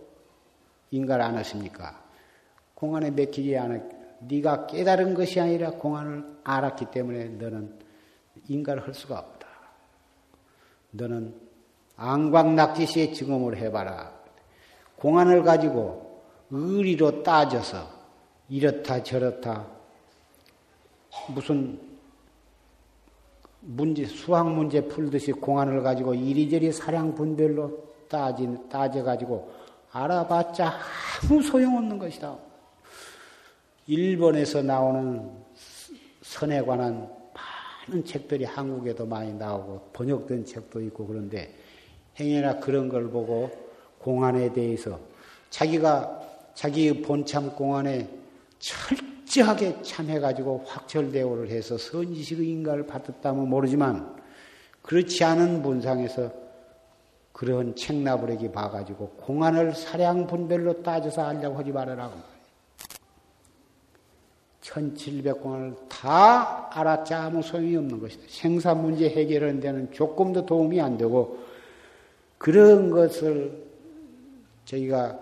[0.95, 2.03] 인가를 안 했습니까?
[2.73, 3.81] 공안에 맥히지 않았
[4.19, 7.73] 네가 깨달은 것이 아니라 공안을 알았기 때문에 너는
[8.47, 9.47] 인가를 할 수가 없다.
[10.91, 11.35] 너는
[11.97, 14.11] 안광낙지시에 증험을 해봐라.
[14.97, 17.89] 공안을 가지고 의리로 따져서
[18.49, 19.65] 이렇다 저렇다
[21.33, 21.79] 무슨
[23.61, 29.51] 문제 수학 문제 풀듯이 공안을 가지고 이리저리 사량 분별로 따지 따져 가지고
[29.95, 30.73] 알아봤자
[31.23, 32.37] 아무 소용없는 것이다.
[33.87, 35.31] 일본에서 나오는
[36.21, 37.09] 선에 관한
[37.87, 41.55] 많은 책들이 한국에도 많이 나오고 번역된 책도 있고 그런데
[42.19, 43.49] 행여나 그런 걸 보고
[43.99, 44.99] 공안에 대해서
[45.49, 46.21] 자기가
[46.55, 48.09] 자기의 본참 공안에
[48.59, 54.13] 철저하게 참해가지고 확철대오를 해서 선지식의 인가를 받았다면 모르지만
[54.81, 56.44] 그렇지 않은 문상에서
[57.35, 62.17] 그런 책나부레기 봐가지고 공안을 사량 분별로 따져서 알려고 하지 말아라고.
[64.61, 68.23] 1700공안을 다 알았자 아무 소용이 없는 것이다.
[68.29, 71.43] 생산 문제 해결하는 데는 조금도 도움이 안 되고
[72.37, 73.65] 그런 것을
[74.63, 75.19] 저희가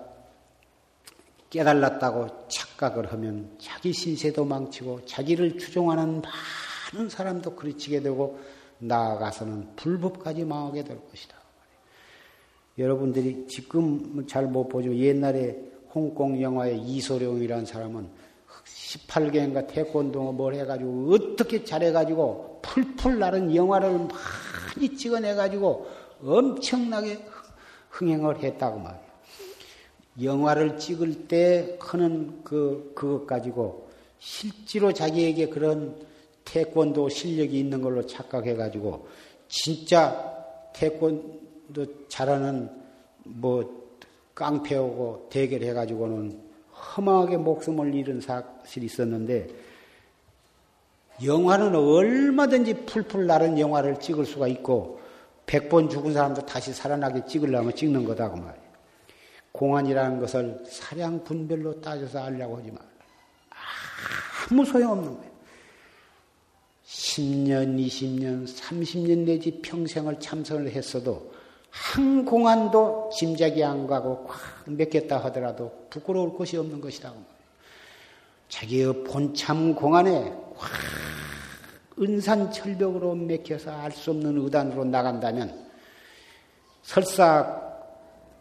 [1.49, 6.21] 깨달았다고 착각을 하면 자기 신세도 망치고 자기를 추종하는
[6.93, 8.39] 많은 사람도 그르치게 되고
[8.77, 11.42] 나아가서는 불법까지 망하게 될 것이다.
[12.77, 14.93] 여러분들이 지금 잘 못 보죠.
[14.95, 15.55] 옛날에
[15.93, 18.07] 홍콩 영화의 이소룡이라는 사람은
[18.65, 25.87] 18개인가 태권도 뭘 해가지고 어떻게 잘해가지고 풀풀 나는 영화를 많이 찍어내가지고
[26.23, 27.25] 엄청나게
[27.89, 29.03] 흥행을 했다고 말이에요.
[30.21, 35.95] 영화를 찍을 때 하는 그, 그것 가지고 실제로 자기에게 그런
[36.45, 39.07] 태권도 실력이 있는 걸로 착각해가지고
[39.47, 40.33] 진짜
[40.73, 41.42] 태권도
[42.07, 42.69] 잘하는
[43.23, 43.83] 뭐
[44.33, 46.41] 깡패하고 대결해가지고는
[46.73, 49.47] 허망하게 목숨을 잃은 사실이 있었는데
[51.23, 54.99] 영화는 얼마든지 풀풀 나른 영화를 찍을 수가 있고
[55.45, 58.63] 백 번 죽은 사람도 다시 살아나게 찍으려면 찍는 거다 그 말이에요.
[59.51, 62.81] 공안이라는 것을 사량 분별로 따져서 알려고 하지 말
[64.49, 65.33] 아무 소용없는 거예요.
[66.85, 71.32] 10년, 20년, 30년 내지 평생을 참선을 했어도
[71.73, 77.11] 한 공안도 짐작이 안 가고 꽉 맡겼다 하더라도 부끄러울 것이 없는 것이다.
[78.47, 80.69] 자기의 본참 공안에 확
[81.99, 85.67] 은산 철벽으로 맥혀서 알 수 없는 의단으로 나간다면
[86.83, 87.59] 설사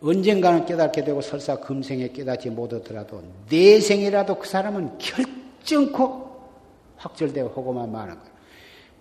[0.03, 6.51] 언젠가는 깨닫게 되고 설사 금생에 깨닫지 못하더라도 내생이라도 그 사람은 결정코
[6.97, 8.33] 확절되고 호고만 많은 거예요.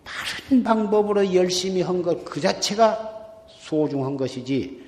[0.05, 3.10] 바른 방법으로 열심히 한 것 그 자체가
[3.71, 4.83] 소중한 것이지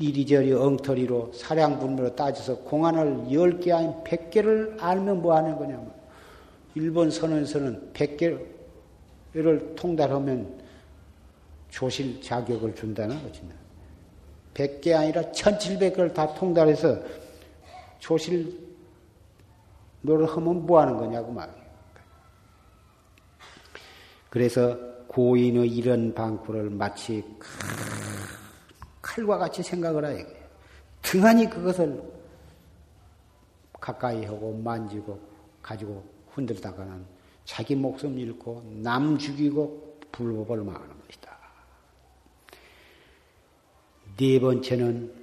[0.00, 5.92] 이리저리 엉터리로 사량분별로 따져서 공안을 10개 아닌 100개를 알면 뭐 하는 거냐면
[6.74, 10.60] 일본 선원에서는 100개를 통달하면
[11.70, 13.58] 조실 자격을 준다는 것입니다.
[14.54, 16.98] 100개 아니라 1700개를 다 통달해서
[18.00, 18.58] 조실
[20.02, 21.68] 노릇을 하면 뭐 하는 거냐고 말이에요.
[24.30, 27.24] 그래서 고인의 이런 방구를 마치
[29.02, 30.24] 칼과 같이 생각을 하여
[31.02, 32.02] 등한히 그것을
[33.80, 35.18] 가까이 하고 만지고
[35.62, 37.04] 가지고 흔들다가는
[37.44, 41.38] 자기 목숨 잃고 남 죽이고 불법을 망하는 것이다.
[44.18, 45.14] 네 번째는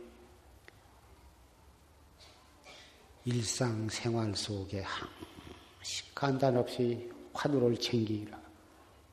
[3.25, 8.44] 일상생활 속에 항시 간단 없이 화두를 챙기라.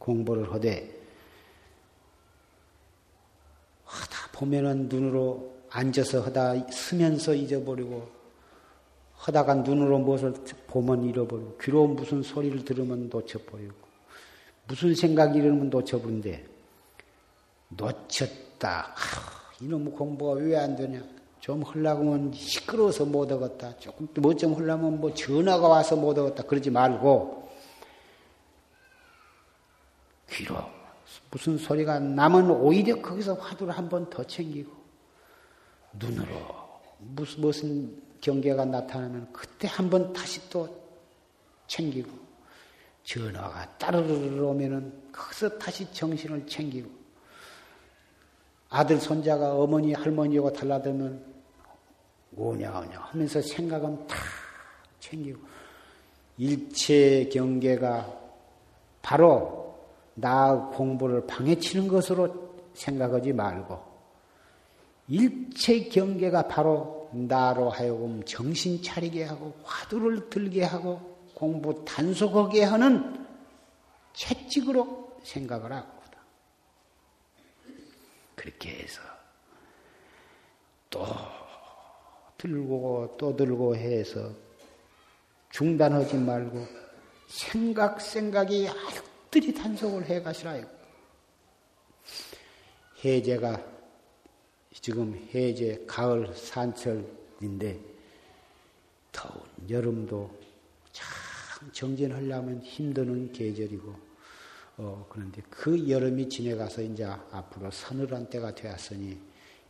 [0.03, 1.01] 공부를 하되
[3.85, 8.09] 하다 보면은 눈으로 앉아서 하다 쓰면서 잊어버리고
[9.15, 10.35] 하다가 눈으로 무엇을
[10.67, 13.75] 보면 잃어버리고 귀로 무슨 소리를 들으면 놓쳐버리고
[14.67, 16.47] 무슨 생각이 이러면 놓쳐버린데
[17.69, 18.95] 놓쳤다.
[18.95, 21.01] 아, 이놈 공부가 왜 안 되냐?
[21.39, 23.77] 좀 하려면 시끄러워서 못 얻었다.
[23.79, 26.43] 조금 뭐좀 하려면 뭐 전화가 와서 못 얻었다.
[26.43, 27.42] 그러지 말고
[30.33, 30.57] 귀로.
[31.31, 34.73] 무슨 소리가 나면 오히려 거기서 화두를 한 번 더 챙기고
[35.95, 40.69] 눈으로 무슨 무슨 경계가 나타나면 그때 한 번 다시 또
[41.67, 42.11] 챙기고
[43.05, 46.89] 전화가 따르르 오면은 거기서 다시 정신을 챙기고
[48.71, 51.33] 아들 손자가 어머니 할머니하고 달라들면
[52.37, 54.17] 오냐 오냐 하면서 생각은 다
[55.01, 55.41] 챙기고
[56.39, 58.21] 일체 경계가
[59.03, 59.62] 바로
[60.15, 63.93] 나 공부를 방해치는 것으로 생각하지 말고
[65.09, 71.01] 일체 경계가 바로 나로 하여금 정신 차리게 하고 화두를 들게 하고
[71.35, 73.27] 공부 단속하게 하는
[74.15, 76.03] 채찍으로 생각을 하고
[78.43, 79.01] 그렇게 해서
[80.91, 81.07] 또
[82.39, 84.33] 들고 또 들고 해서
[85.51, 86.67] 중단하지 말고
[87.29, 88.67] 생각 생각이
[89.33, 90.61] 알뜰히 단속을 해 가시라.
[93.03, 93.65] 해제가
[94.79, 97.81] 지금 해제 가을 산철인데
[99.11, 100.31] 더운 여름도
[100.93, 103.95] 참 정진하려면 힘드는 계절이고
[104.79, 109.19] 어 그런데 그 여름이 지내가서 이제 앞으로 서늘한 때가 되었으니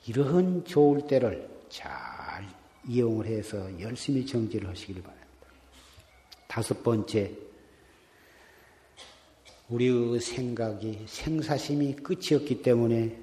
[0.07, 2.49] 이러한 좋을 때를 잘
[2.89, 5.29] 이용을 해서 열심히 정지를 하시길 바랍니다.
[6.49, 7.52] 다섯 번째,
[9.73, 13.19] 우리의 생각이 생사심이 끝이 없기 때문에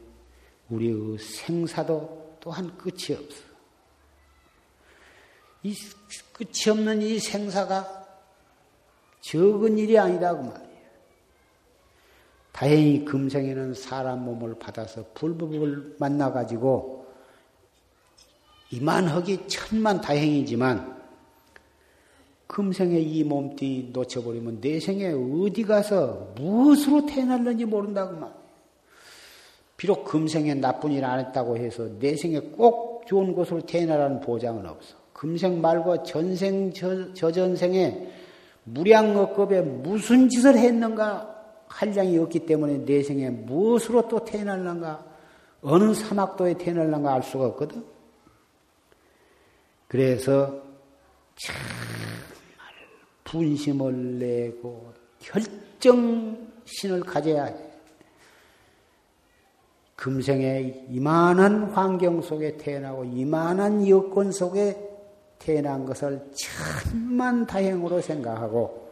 [0.70, 3.44] 우리의 생사도 또한 끝이 없어.
[5.62, 5.76] 이
[6.34, 8.08] 끝이 없는 이 생사가
[9.22, 10.70] 적은 일이 아니다 그 말이에요.
[12.52, 17.06] 다행히 금생에는 사람 몸을 받아서 불법을 만나 가지고
[18.72, 20.99] 이만하기 천만 다행이지만
[22.50, 28.32] 금생에 이 몸띠 놓쳐버리면 내생에 어디 가서 무엇으로 태어날는지 모른다고 말.
[29.78, 34.96] 비록 금생에 나쁜 일 안 했다고 해서 내생에 꼭 좋은 곳으로 태어나라는 보장은 없어.
[35.14, 38.08] 금생 말고 전생 저, 저전생에
[38.64, 41.36] 무량업급에 무슨 짓을 했는가
[41.68, 45.06] 한량이 없기 때문에 내생에 무엇으로 또 태어날는가
[45.62, 47.86] 어느 사막도에 태어날는가 알 수가 없거든.
[49.88, 50.64] 그래서
[51.36, 52.10] 정말
[53.30, 57.56] 분심을 내고 결정신을 가져야 해.
[59.96, 64.78] 금생에 이만한 환경 속에 태어나고 이만한 여건 속에
[65.38, 68.90] 태어난 것을 천만 다행으로 생각하고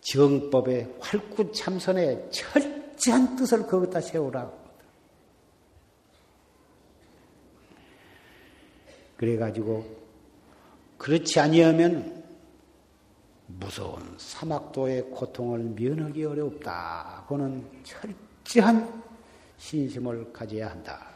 [0.00, 4.60] 정법의 활구 참선에 철저한 뜻을 거기다 세우라고.
[9.16, 10.01] 그래가지고
[11.02, 12.22] 그렇지 아니하면
[13.48, 17.24] 무서운 사막도의 고통을 면하기 어렵다.
[17.28, 19.02] 그는 철저한
[19.56, 21.08] 신심을 가져야 한다.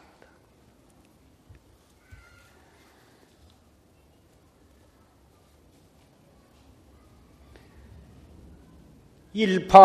[9.31, 9.77] 일파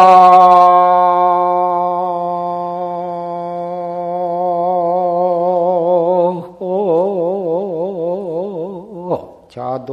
[9.53, 9.85] 자동만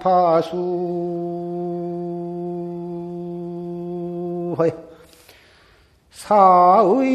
[0.00, 0.56] 파수.
[6.10, 7.14] 사의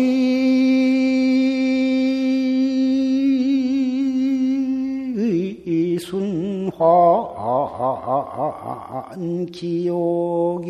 [6.00, 6.80] 순화
[9.52, 10.70] 기옥이리오나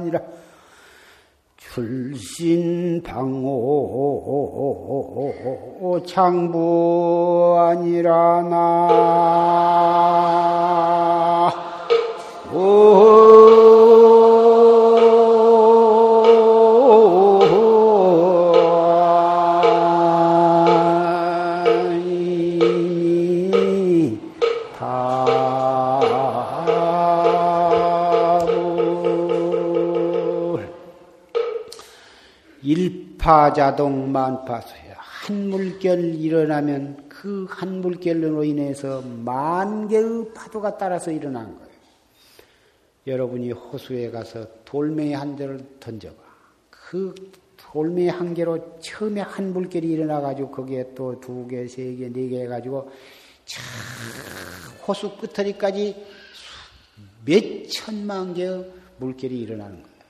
[0.00, 0.20] 도활단이라
[2.30, 3.42] 출신 방호
[6.06, 8.90] 장부 아니라 나
[33.30, 34.96] 파자동 만파소야.
[34.98, 41.70] 한 물결 일어나면 그 한 물결로 인해서 만 개의 파도가 따라서 일어난 거예요.
[43.06, 46.16] 여러분이 호수에 가서 돌멩이 한 개를 던져봐.
[46.70, 47.14] 그
[47.56, 52.40] 돌멩이 한 개로 처음에 한 물결이 일어나가지고 거기에 또 두 개, 세 개, 네 개
[52.42, 52.90] 해가지고
[53.44, 53.62] 차
[54.88, 56.04] 호수 끝터리까지
[57.24, 58.66] 몇 천만 개의
[58.98, 60.00] 물결이 일어나는 거예요.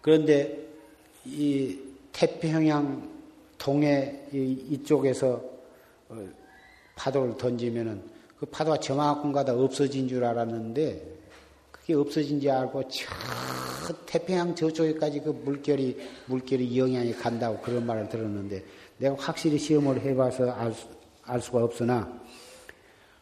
[0.00, 0.63] 그런데
[1.26, 1.78] 이
[2.12, 3.08] 태평양
[3.58, 5.40] 동해 이쪽에서
[6.08, 6.28] 어,
[6.96, 8.02] 파도를 던지면은
[8.38, 11.14] 그 파도가 저만큼 가다 없어진 줄 알았는데
[11.70, 18.64] 그게 없어진 줄 알고 저 태평양 저쪽에까지 그 물결이 물결이 영향이 간다고 그런 말을 들었는데
[18.98, 20.86] 내가 확실히 시험을 해봐서 알, 수,
[21.24, 22.10] 알 수가 없으나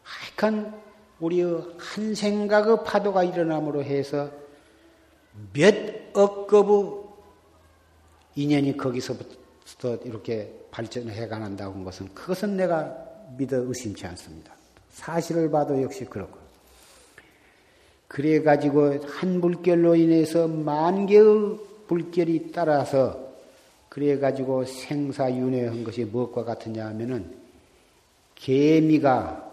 [0.03, 0.81] 하여간
[1.21, 4.31] 우리의 한 생각의 파도가 일어남으로 해서
[5.53, 5.75] 몇
[6.13, 7.02] 억급의
[8.35, 12.95] 인연이 거기서부터 이렇게 발전해 가는다고 것은 그것은 내가
[13.37, 14.55] 믿어 의심치 않습니다.
[14.91, 16.39] 사실을 봐도 역시 그렇고.
[18.09, 21.25] 그래 가지고 한 물결로 인해서 만 개의
[21.89, 23.33] 물결이 따라서
[23.89, 27.35] 그래 가지고 생사윤회한 것이 무엇과 같으냐 하면은
[28.35, 29.51] 개미가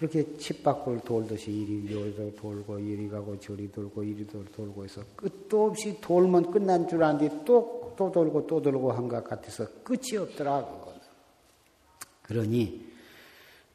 [0.00, 5.66] 이렇게 칩 밖을 돌듯이 이리 여기서 돌고 이리 가고 저리 돌고 이리 돌고 해서 끝도
[5.66, 10.90] 없이 돌면 끝난 줄 알았는데 또 또 돌고 또 돌고 한 것 같아서 끝이 없더라고.
[12.22, 12.88] 그러니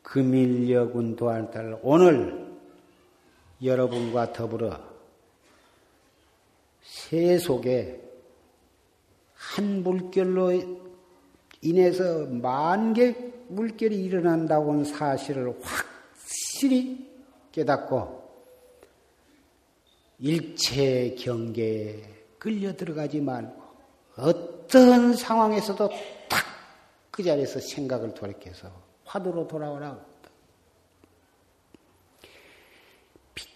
[0.01, 2.45] 금일여군 도안달 오늘
[3.61, 4.79] 여러분과 더불어
[6.83, 8.01] 세속에
[9.33, 10.51] 한 물결로
[11.61, 13.15] 인해서 만 개
[13.47, 17.11] 물결이 일어난다고는 사실을 확실히
[17.51, 18.23] 깨닫고
[20.19, 22.01] 일체 경계에
[22.39, 23.54] 끌려 들어가지 말고
[24.17, 25.89] 어떤 상황에서도
[26.29, 26.45] 딱
[27.15, 28.69] 그 자리에서 생각을 돌이켜서
[29.05, 29.97] 화두로 돌아오라.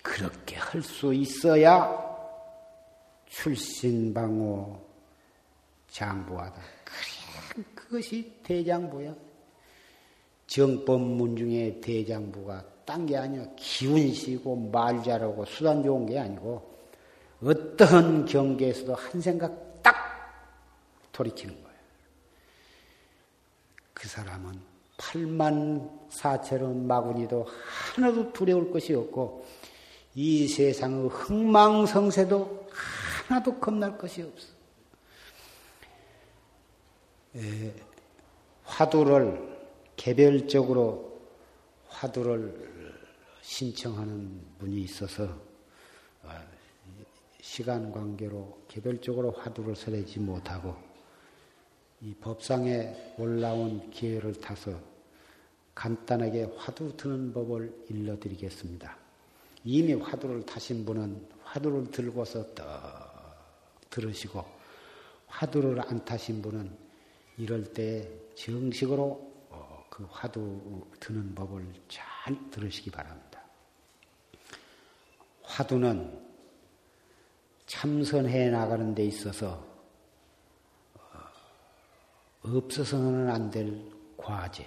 [0.01, 2.07] 그렇게 할 수 있어야
[3.28, 4.80] 출신방호
[5.89, 6.62] 장부하다.
[6.86, 9.14] 그래, 그것이 대장부야.
[10.47, 13.45] 정법문 중에 대장부가 딴 게 아니야.
[13.57, 16.80] 기운시고 말 잘하고 수단 좋은 게 아니고
[17.43, 19.68] 어떤 경계에서도 한 생각
[21.20, 21.80] 돌이키는 거예요.
[23.93, 24.61] 그 사람은
[24.97, 27.45] 8만 4천원 마구니도
[27.93, 29.45] 하나도 두려울 것이 없고
[30.15, 32.70] 이 세상의 흥망성쇠도
[33.28, 34.47] 하나도 겁날 것이 없어.
[37.36, 37.74] 에,
[38.63, 39.59] 화두를
[39.97, 41.20] 개별적으로
[41.89, 42.97] 화두를
[43.41, 45.26] 신청하는 분이 있어서
[46.24, 46.30] 어,
[47.41, 50.89] 시간 관계로 개별적으로 화두를 설하지 못하고
[52.02, 54.72] 이 법상에 올라온 기회를 타서
[55.76, 58.97] 간단하게 화두 드는 법을 일러드리겠습니다.
[59.66, 62.68] 이미 화두를 타신 분은 화두를 들고서 떡
[63.89, 64.45] 들으시고
[65.28, 66.72] 화두를 안 타신 분은
[67.38, 73.43] 이럴 때 정식으로 어, 그 화두 드는 법을 잘 들으시기 바랍니다.
[75.43, 76.18] 화두는
[77.66, 79.68] 참선해 나가는 데 있어서
[82.58, 83.82] 없어서는 안 될
[84.18, 84.66] 과제.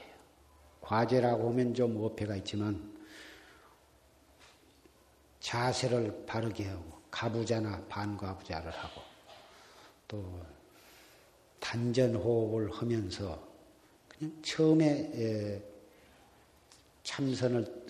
[0.81, 2.93] 과제라고 하면 좀 어폐가 있지만
[5.41, 9.03] 자세를 바르게 하고 가부자나 반가부자를 하고
[10.09, 10.41] 또
[11.61, 13.41] 단전 호흡을 하면서
[14.09, 15.63] 그냥 처음에
[17.05, 17.83] 참선을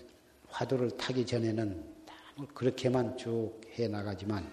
[0.49, 1.93] 화두를 타기 전에는
[2.55, 4.51] 그렇게만 쭉 해 나가지만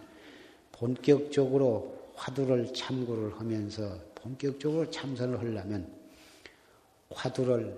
[0.71, 5.91] 본격적으로 화두를 참고를 하면서 본격적으로 참선을 하려면
[7.09, 7.77] 화두를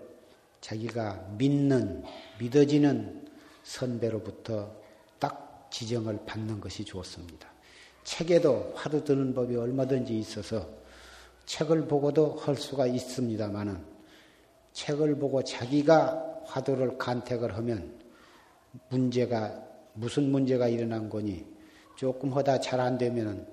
[0.59, 2.03] 자기가 믿는,
[2.39, 3.27] 믿어지는
[3.63, 4.71] 선배로부터
[5.19, 7.49] 딱 지정을 받는 것이 좋습니다.
[8.03, 10.67] 책에도 화두 드는 법이 얼마든지 있어서
[11.45, 13.83] 책을 보고도 할 수가 있습니다만은
[14.73, 17.99] 책을 보고 자기가 화두를 간택을 하면
[18.89, 19.63] 문제가
[19.93, 21.45] 무슨 문제가 일어난 거니
[21.95, 23.45] 조금 하다 잘 안 되면은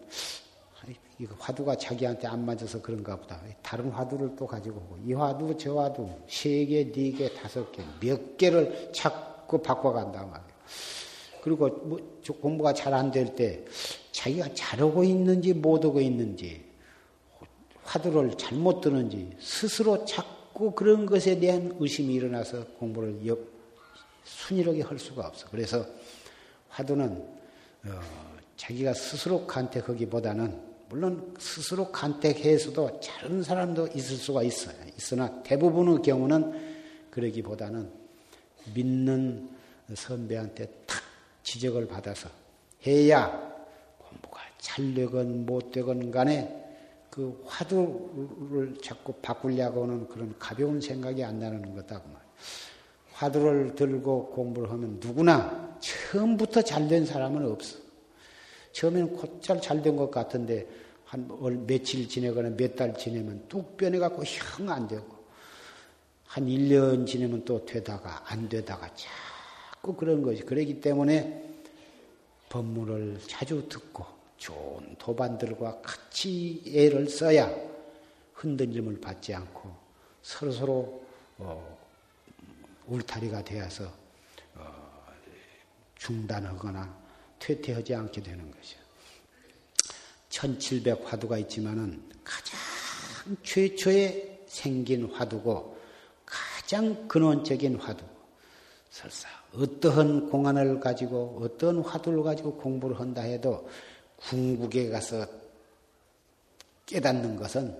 [1.19, 3.41] 이거 화두가 자기한테 안 맞아서 그런가 보다.
[3.63, 7.83] 다른 화두를 또 가지고 오고 이 화두 저 화두 세 개, 네 개, 다섯 개
[8.01, 10.53] 몇 개를 자꾸 바꿔간단 말이에요.
[11.43, 11.99] 그리고 뭐
[12.41, 13.65] 공부가 잘 안 될 때
[14.13, 16.65] 자기가 잘하고 있는지 못하고 있는지
[17.85, 23.39] 화두를 잘못 드는지 스스로 자꾸 그런 것에 대한 의심이 일어나서 공부를 옆,
[24.25, 25.47] 순이하게 할 수가 없어.
[25.51, 25.85] 그래서
[26.69, 27.27] 화두는
[27.87, 28.01] 어,
[28.57, 34.75] 자기가 스스로 간택하기보다는 물론 스스로 간택해서도 다른 사람도 있을 수가 있어요.
[34.97, 36.79] 있으나 대부분의 경우는
[37.11, 37.91] 그러기보다는
[38.75, 39.51] 믿는
[39.95, 41.03] 선배한테 탁
[41.43, 42.29] 지적을 받아서
[42.87, 43.31] 해야
[43.99, 46.65] 공부가 잘 되건 못 되건 간에
[47.11, 52.01] 그 화두를 자꾸 바꾸려고 하는 그런 가벼운 생각이 안 나는 거다.
[52.01, 52.23] 그 말.
[53.13, 57.88] 화두를 들고 공부를 하면 누구나 처음부터 잘 된 사람은 없어.
[58.79, 60.67] 처음에는 곧잘 잘 된 것 같은데
[61.05, 61.27] 한
[61.67, 65.19] 며칠 지내거나 몇 달 지내면 뚝 변해갖고 형 안 되고
[66.27, 71.45] 한 1년 지내면 또 되다가 안 되다가 자꾸 그런 것이 그러기 때문에
[72.51, 74.05] 법문을 자주 듣고
[74.37, 77.53] 좋은 도반들과 같이 애를 써야
[78.35, 79.75] 흔들림을 받지 않고
[80.23, 81.03] 서로서로
[81.39, 81.79] 어,
[82.87, 83.91] 울타리가 되어서
[84.55, 85.05] 어,
[85.97, 86.98] 중단하거나
[87.39, 88.79] 퇴퇴하지 않게 되는 것이요.
[90.29, 92.59] 1700 화두가 있지만은 가장
[93.43, 95.79] 최초에 생긴 화두고
[96.25, 98.05] 가장 근원적인 화두.
[98.91, 103.69] 설사 어떠한 공안을 가지고 어떤 화두를 가지고 공부를 한다 해도
[104.17, 105.27] 궁극에 가서
[106.87, 107.77] 깨닫는 것은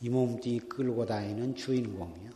[0.00, 2.30] 이 몸뚱이 끌고 다니는 주인공이요.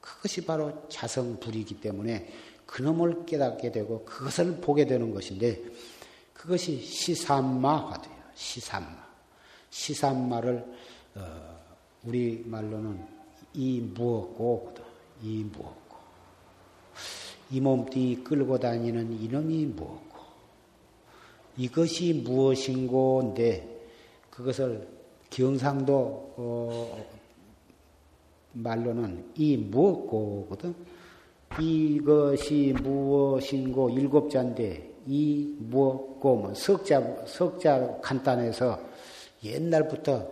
[0.00, 2.32] 그것이 바로 자성불이기 때문에
[2.70, 5.60] 그놈을 깨닫게 되고 그것을 보게 되는 것인데
[6.32, 8.16] 그것이 시삼마 화두예요.
[8.34, 9.10] 시삼마.
[9.70, 10.64] 시삼마를
[11.16, 11.60] 어,
[12.04, 13.04] 우리 말로는
[13.54, 14.84] 이 무엇고거든.
[15.20, 15.96] 이 무엇고.
[17.50, 20.20] 이 몸뚱이 끌고 다니는 이놈이 무엇고.
[21.56, 23.80] 이것이 무엇인고인데
[24.30, 24.86] 그것을
[25.28, 27.06] 경상도 어,
[28.52, 30.99] 말로는 이 무엇고거든.
[31.58, 38.80] 이것이 무엇인고 일곱 자인데 이 무엇고 뭐 석자 석자 간단해서
[39.42, 40.30] 옛날부터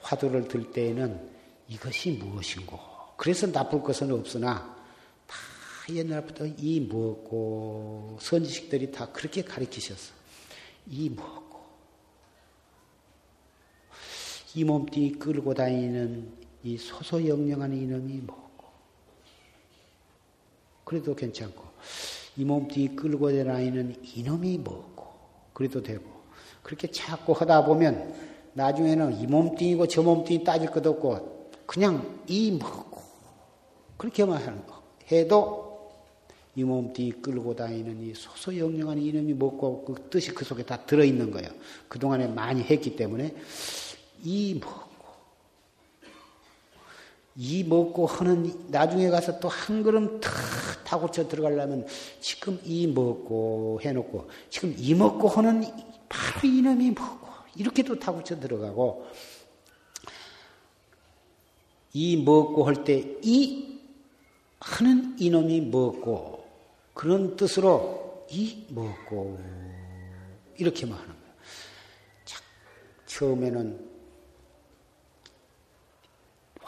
[0.00, 1.28] 화두를 들 때에는
[1.68, 2.78] 이것이 무엇인고.
[3.16, 4.76] 그래서 나쁠 것은 없으나
[5.26, 5.36] 다
[5.92, 10.12] 옛날부터 이 무엇고 선지식들이 다 그렇게 가르치셨어
[10.88, 11.60] 이 무엇고.
[14.54, 18.39] 이 몸뚱이 끌고 다니는 이 소소영령한 이놈이 뭐
[20.90, 21.62] 그래도 괜찮고
[22.36, 25.06] 이 몸뚱이 끌고 다니는 이놈이 뭐고
[25.52, 26.02] 그래도 되고
[26.64, 28.12] 그렇게 자꾸 하다 보면
[28.54, 33.02] 나중에는 이 몸뚱이고 저 몸뚱이 따질 것도 없고 그냥 이 뭐고
[33.98, 34.82] 그렇게만 하는 거
[35.12, 35.92] 해도
[36.56, 41.50] 이 몸뚱이 끌고 다니는 이 소소영령한 이놈이 뭐고 그 뜻이 그 속에 다 들어있는 거예요.
[41.86, 43.32] 그동안에 많이 했기 때문에
[44.24, 44.89] 이 뭐.
[47.36, 50.32] 이 먹고 하는 나중에 가서 또 한 걸음 탁
[50.84, 51.86] 타고 쳐 들어가려면
[52.20, 55.62] 지금 이 먹고 해놓고 지금 이 먹고 하는
[56.08, 59.06] 바로 이놈이 먹고 이렇게도 타고 쳐 들어가고
[61.92, 63.80] 이 먹고 할 때 이
[64.60, 66.44] 하는 이놈이 먹고
[66.94, 69.38] 그런 뜻으로 이 먹고
[70.58, 71.34] 이렇게만 하는 거예요.
[73.06, 73.89] 처음에는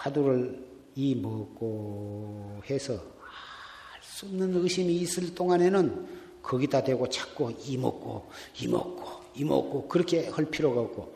[0.03, 0.59] 화두를
[0.96, 8.28] 이 먹고 해서 알 수 없는 의심이 있을 동안에는 거기다 대고 자꾸 이 먹고
[8.61, 11.14] 이 먹고 이 먹고 그렇게 할 필요가 없고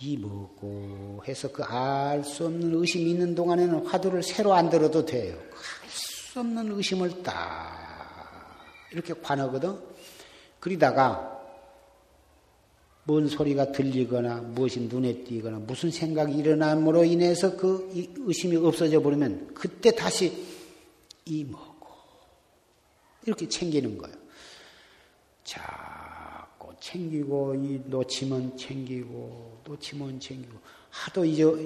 [0.00, 5.34] 이 먹고 해서 그 알 수 없는 의심이 있는 동안에는 화두를 새로 안 들어도 돼요.
[5.34, 8.54] 알 수 없는 의심을 딱
[8.92, 9.78] 이렇게 관하거든.
[10.60, 11.35] 그러다가
[13.06, 19.92] 뭔 소리가 들리거나 무엇이 눈에 띄거나 무슨 생각이 일어남으로 인해서 그 의심이 없어져 버리면 그때
[19.92, 20.44] 다시
[21.24, 21.86] 이 뭐고
[23.24, 24.16] 이렇게 챙기는 거예요.
[25.44, 30.58] 자꾸 챙기고 이 놓치면 챙기고 놓치면 챙기고
[30.90, 31.56] 하도 잊어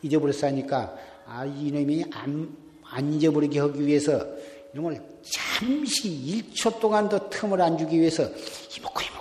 [0.00, 4.24] 잊어버렸으니까 아, 이놈이 안, 안 잊어버리게 하기 위해서
[4.72, 6.08] 이놈을 잠시
[6.54, 9.17] 1초 동안도 틈을 안 주기 위해서 이먹고 이먹고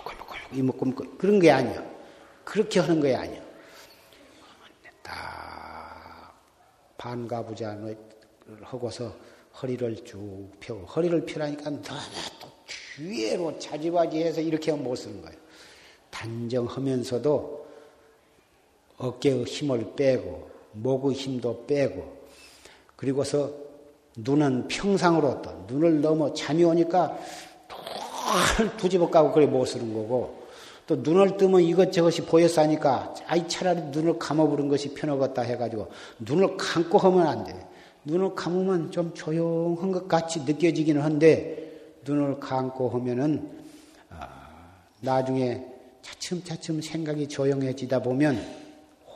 [0.53, 1.83] 이먹고 이먹고 그런 게 아니야.
[2.43, 3.41] 그렇게 하는 게 아니야.
[5.03, 6.33] 딱
[6.97, 7.97] 반가부자를
[8.61, 9.13] 하고서
[9.61, 11.81] 허리를 쭉 펴고 허리를 펴라니까 너무
[12.39, 12.49] 또
[12.95, 15.37] 뒤에로 자지바지해서 이렇게 못 쓰는 거예요.
[16.09, 17.67] 단정하면서도
[18.97, 22.17] 어깨의 힘을 빼고 목의 힘도 빼고
[22.95, 23.51] 그리고서
[24.15, 27.17] 눈은 평상으로 또 눈을 넘어 잠이 오니까
[27.67, 27.77] 또
[28.77, 30.36] 두집어 까고 그래 못 쓰는 거고
[30.87, 36.97] 또 눈을 뜨면 이것저것이 보여서 하니까 아이 차라리 눈을 감아부른 것이 편하겠다 해가지고 눈을 감고
[36.97, 37.53] 하면 안 돼.
[38.05, 43.49] 눈을 감으면 좀 조용한 것 같이 느껴지기는 한데 눈을 감고 하면은
[44.09, 44.29] 아,
[45.01, 45.61] 나중에
[46.01, 48.41] 차츰차츰 생각이 조용해지다 보면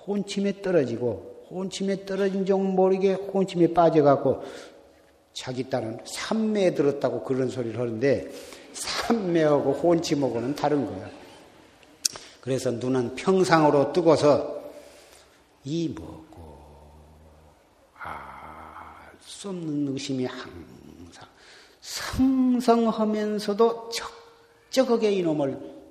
[0.06, 4.44] 혼침에 떨어지고 혼침에 떨어진 줄 모르게 혼침에 빠져갖고
[5.32, 8.30] 자기 딸은 삼매에 들었다고 그런 소리를 하는데
[8.74, 11.21] 삼매하고 혼침하고는 다른 거야.
[12.42, 14.60] 그래서 눈은 평상으로 뜨고서
[15.64, 16.60] 이 뭐고
[17.94, 21.30] 알수 없는 의심이 항상
[21.82, 25.82] 성성하면서도 적적하게 이놈을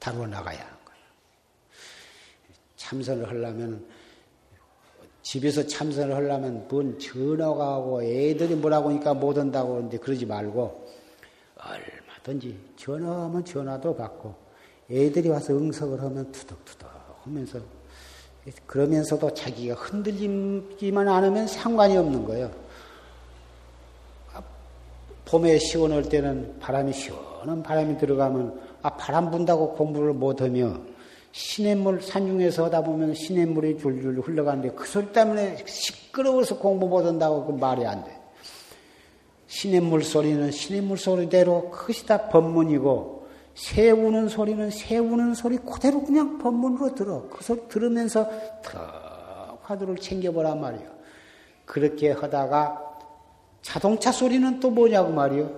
[0.00, 1.04] 다루어 나가야 하는 거예요.
[2.76, 3.86] 참선을 하려면
[5.22, 10.92] 집에서 참선을 하려면 뭔 전화가 오고 애들이 뭐라고 하니까 못 온다고 하는데 그러지 말고
[11.58, 14.34] 얼 마든지 전화하면 전화도 받고
[14.90, 16.90] 애들이 와서 응석을 하면 투덕투덕
[17.24, 17.58] 하면서
[18.66, 22.50] 그러면서도 자기가 흔들리지만 않으면 상관이 없는 거예요.
[25.24, 30.76] 봄에 시원할 때는 바람이 시원한 바람이 들어가면 아, 바람 분다고 공부를 못하며
[31.30, 37.86] 시냇물 산중에서 하다 보면 시냇물이 줄줄 흘러가는데 그 소리 때문에 시끄러워서 공부 못한다고 그 말이
[37.86, 38.21] 안 돼.
[39.52, 46.38] 시냇물 소리는 시냇물 소리대로 그것이 다 법문이고 새 우는 소리는 새 우는 소리 그대로 그냥
[46.38, 47.28] 법문으로 들어.
[47.28, 48.30] 그 소리 들으면서
[48.62, 50.90] 턱 화두를 챙겨보란 말이야.
[51.66, 52.82] 그렇게 하다가
[53.60, 55.50] 자동차 소리는 또 뭐냐고 말이요.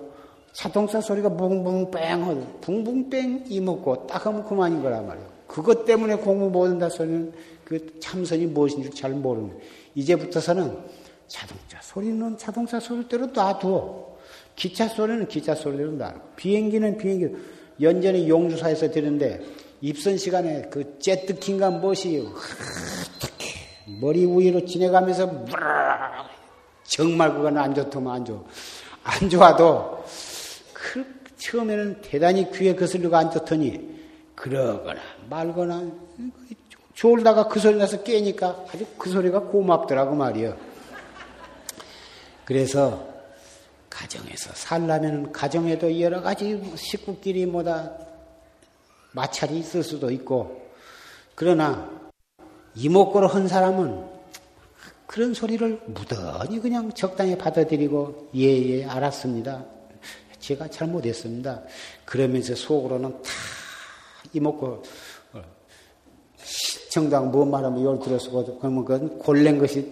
[0.51, 5.27] 자동차 소리가 붕붕뺑 붕붕뺑 이먹고 딱 하면 그만인 거란 말이에요.
[5.47, 7.31] 그것 때문에 공부 못한다 소리는
[7.63, 9.57] 그 참선이 무엇인지 잘 모르는
[9.95, 14.15] 이제부터서는 자동차 소리는 자동차 소리대로 놔두어.
[14.55, 16.25] 기차 소리는 기차 소리대로 놔두고.
[16.35, 17.35] 비행기는 비행기.
[17.81, 19.41] 연전히 용주사에서 들는데
[19.81, 23.49] 입선 시간에 그 째뜨킨가 무엇이 어떻게
[23.99, 25.45] 머리 위로 지내가면서
[26.83, 28.43] 정말 그건 안 좋더만 안 좋아.
[29.03, 30.03] 안 좋아도
[30.73, 31.05] 그
[31.37, 33.95] 처음에는 대단히 귀에 거슬리고 앉았더니
[34.35, 35.83] 그러거나 말거나
[36.93, 40.74] 졸다가 그 소리 나서 깨니까 아주 그 소리가 고맙더라고 말이요.
[42.45, 43.15] 그래서
[43.89, 47.97] 가정에서 살라면 가정에도 여러 가지 식구끼리 뭐다
[49.13, 50.69] 마찰이 있을 수도 있고
[51.33, 51.89] 그러나
[52.75, 54.05] 이목구로 한 사람은
[55.07, 59.65] 그런 소리를 무던히 그냥 적당히 받아들이고 예예 예, 알았습니다.
[60.39, 61.63] 제가 잘못했습니다.
[62.03, 63.29] 그러면서 속으로는 다
[65.33, 65.43] 어,
[66.91, 69.89] 정당 뭔 말하면 열 들어서고 그러면 그건 골낸 것이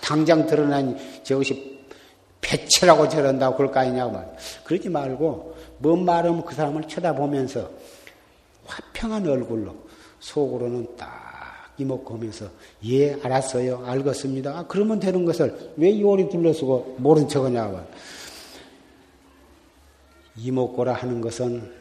[0.00, 1.81] 당장 드러나니 저것이
[2.52, 4.36] 배치라고 저런다고 그럴 거 아니냐고 말.
[4.64, 7.70] 그러지 말고 뭔 말하면 그 사람을 쳐다보면서
[8.66, 9.74] 화평한 얼굴로
[10.20, 12.46] 속으로는 딱 이먹고 하면서
[12.84, 14.50] 예 알았어요 알겠습니다.
[14.50, 17.80] 아, 그러면 되는 것을 왜 요리 둘러쓰고 모른 척하냐고.
[20.36, 21.72] 이목고라 하는 것은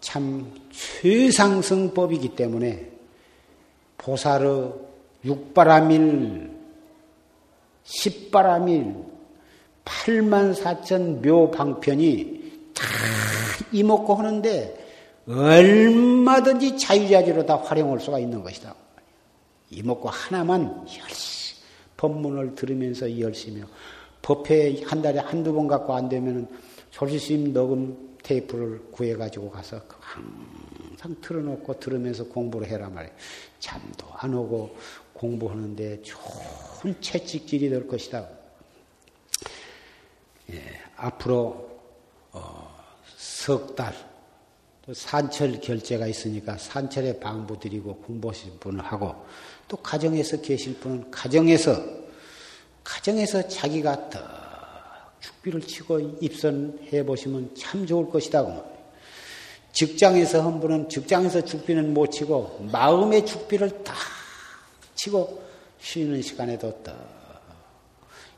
[0.00, 2.90] 참 최상승법이기 때문에
[3.98, 4.72] 보살의
[5.24, 6.50] 육바라밀,
[7.84, 9.15] 십바라밀,
[9.86, 12.84] 8만 4천 묘방편이 다
[13.72, 14.86] 이목고 하는데
[15.28, 18.74] 얼마든지 자유자재로 다 활용할 수가 있는 것이다.
[19.70, 21.62] 이목고 하나만 열심히
[21.96, 23.62] 법문을 들으면서 열심히
[24.22, 26.48] 법회 한 달에 한두 번 갖고 안 되면
[26.90, 33.14] 조리심 녹음 테이프를 구해가지고 가서 항상 틀어놓고 들으면서 공부를 해라 말이에요.
[33.60, 34.76] 잠도 안 오고
[35.12, 38.28] 공부하는데 좋은 채찍질이 될 것이다.
[40.52, 40.62] 예,
[40.96, 41.68] 앞으로
[42.32, 42.76] 어,
[43.16, 43.94] 석 달,
[44.82, 49.26] 또 산철 결제가 있으니까 산철에 방부 드리고 공부하실 분을 하고
[49.66, 51.82] 또 가정에서 계실 분은 가정에서
[52.84, 54.20] 가정에서 자기가 더
[55.20, 58.46] 죽비를 치고 입선해 보시면 참 좋을 것이다.
[59.72, 63.96] 직장에서 한 분은 직장에서 죽비는 못 치고 마음의 죽비를 딱
[64.94, 65.42] 치고
[65.80, 66.92] 쉬는 시간에도 또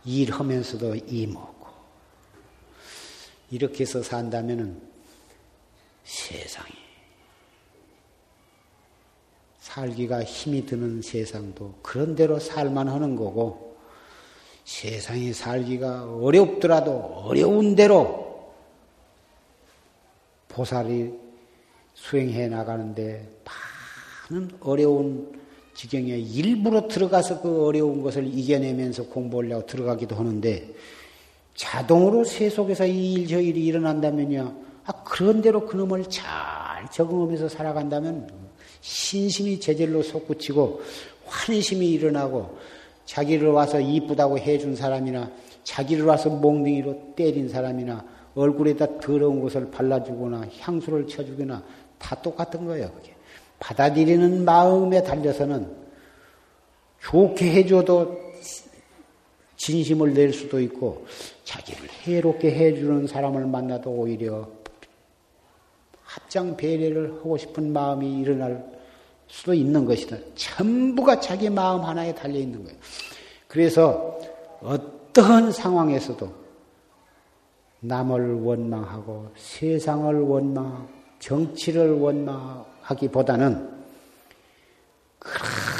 [0.04, 1.57] 일하면서도 이먹고
[3.50, 4.80] 이렇게 해서 산다면은
[6.04, 6.72] 세상이
[9.60, 13.76] 살기가 힘이 드는 세상도 그런 대로 살만 하는 거고
[14.64, 16.92] 세상이 살기가 어렵더라도
[17.24, 18.52] 어려운 대로
[20.48, 21.12] 보살이
[21.94, 23.28] 수행해 나가는데
[24.30, 25.38] 많은 어려운
[25.74, 30.74] 지경에 일부러 들어가서 그 어려운 것을 이겨내면서 공부하려고 들어가기도 하는데
[31.58, 34.54] 자동으로 세속에서 이 일 저 일이 일어난다면요.
[34.86, 36.24] 아, 그런 대로 그놈을 잘
[36.92, 38.28] 적응하면서 살아간다면
[38.80, 40.80] 신심이 제절로 솟구치고
[41.26, 42.56] 환심이 일어나고
[43.04, 45.30] 자기를 와서 이쁘다고 해준 사람이나
[45.64, 48.04] 자기를 와서 몽둥이로 때린 사람이나
[48.36, 51.62] 얼굴에다 더러운 것을 발라주거나 향수를 쳐주거나
[51.98, 52.90] 다 똑같은 거예요.
[52.92, 53.14] 그게.
[53.58, 55.66] 받아들이는 마음에 달려서는
[57.02, 58.27] 좋게 해줘도
[59.58, 61.06] 진심을 낼 수도 있고
[61.44, 64.48] 자기를 해롭게 해주는 사람을 만나도 오히려
[66.02, 68.64] 합장 배려를 하고 싶은 마음이 일어날
[69.26, 70.16] 수도 있는 것이다.
[70.34, 72.78] 전부가 자기 마음 하나에 달려 있는 거예요.
[73.46, 74.18] 그래서
[74.62, 76.32] 어떠한 상황에서도
[77.80, 83.78] 남을 원망하고 세상을 원망하고 정치를 원망하기보다는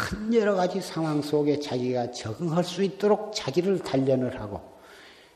[0.09, 4.63] 그런 여러 가지 상황 속에 자기가 적응할 수 있도록 자기를 단련을 하고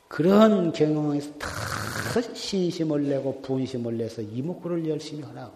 [0.08, 5.52] 그런 경험에서 더 신심을 내고 분심을 내서 이목구를 열심히 하라고.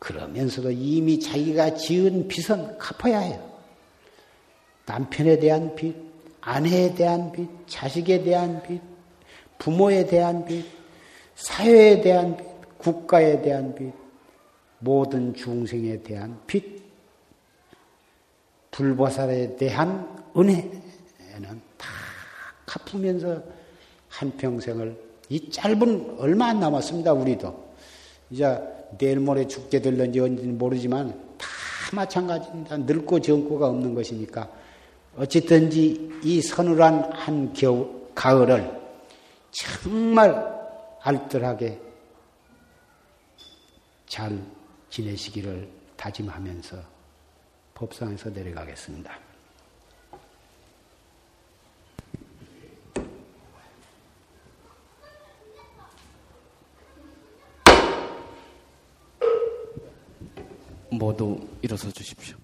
[0.00, 3.48] 그러면서도 이미 자기가 지은 빚은 갚아야 해요.
[4.86, 5.94] 남편에 대한 빚,
[6.40, 8.80] 아내에 대한 빚, 자식에 대한 빚,
[9.58, 10.64] 부모에 대한 빚,
[11.36, 12.44] 사회에 대한 빚,
[12.78, 13.92] 국가에 대한 빚,
[14.80, 16.79] 모든 중생에 대한 빚,
[18.70, 21.88] 불보살에 대한 은혜는 다
[22.66, 23.42] 갚으면서
[24.08, 24.96] 한 평생을
[25.28, 27.12] 이 짧은 얼마 안 남았습니다.
[27.12, 27.70] 우리도
[28.30, 28.60] 이제
[28.98, 31.08] 내일 모레 죽게 될런지 언제는 모르지만
[31.38, 31.46] 다
[31.92, 32.78] 마찬가지입니다.
[32.78, 34.48] 늙고 젊고가 없는 것이니까
[35.16, 38.80] 어쨌든지 이 서늘한 한 겨우 가을을
[39.50, 40.60] 정말
[41.02, 41.80] 알뜰하게
[44.06, 44.40] 잘
[44.90, 46.99] 지내시기를 다짐하면서
[47.80, 49.18] 법상에서 내려가겠습니다.
[60.90, 62.39] 모두 일어서 주십시오.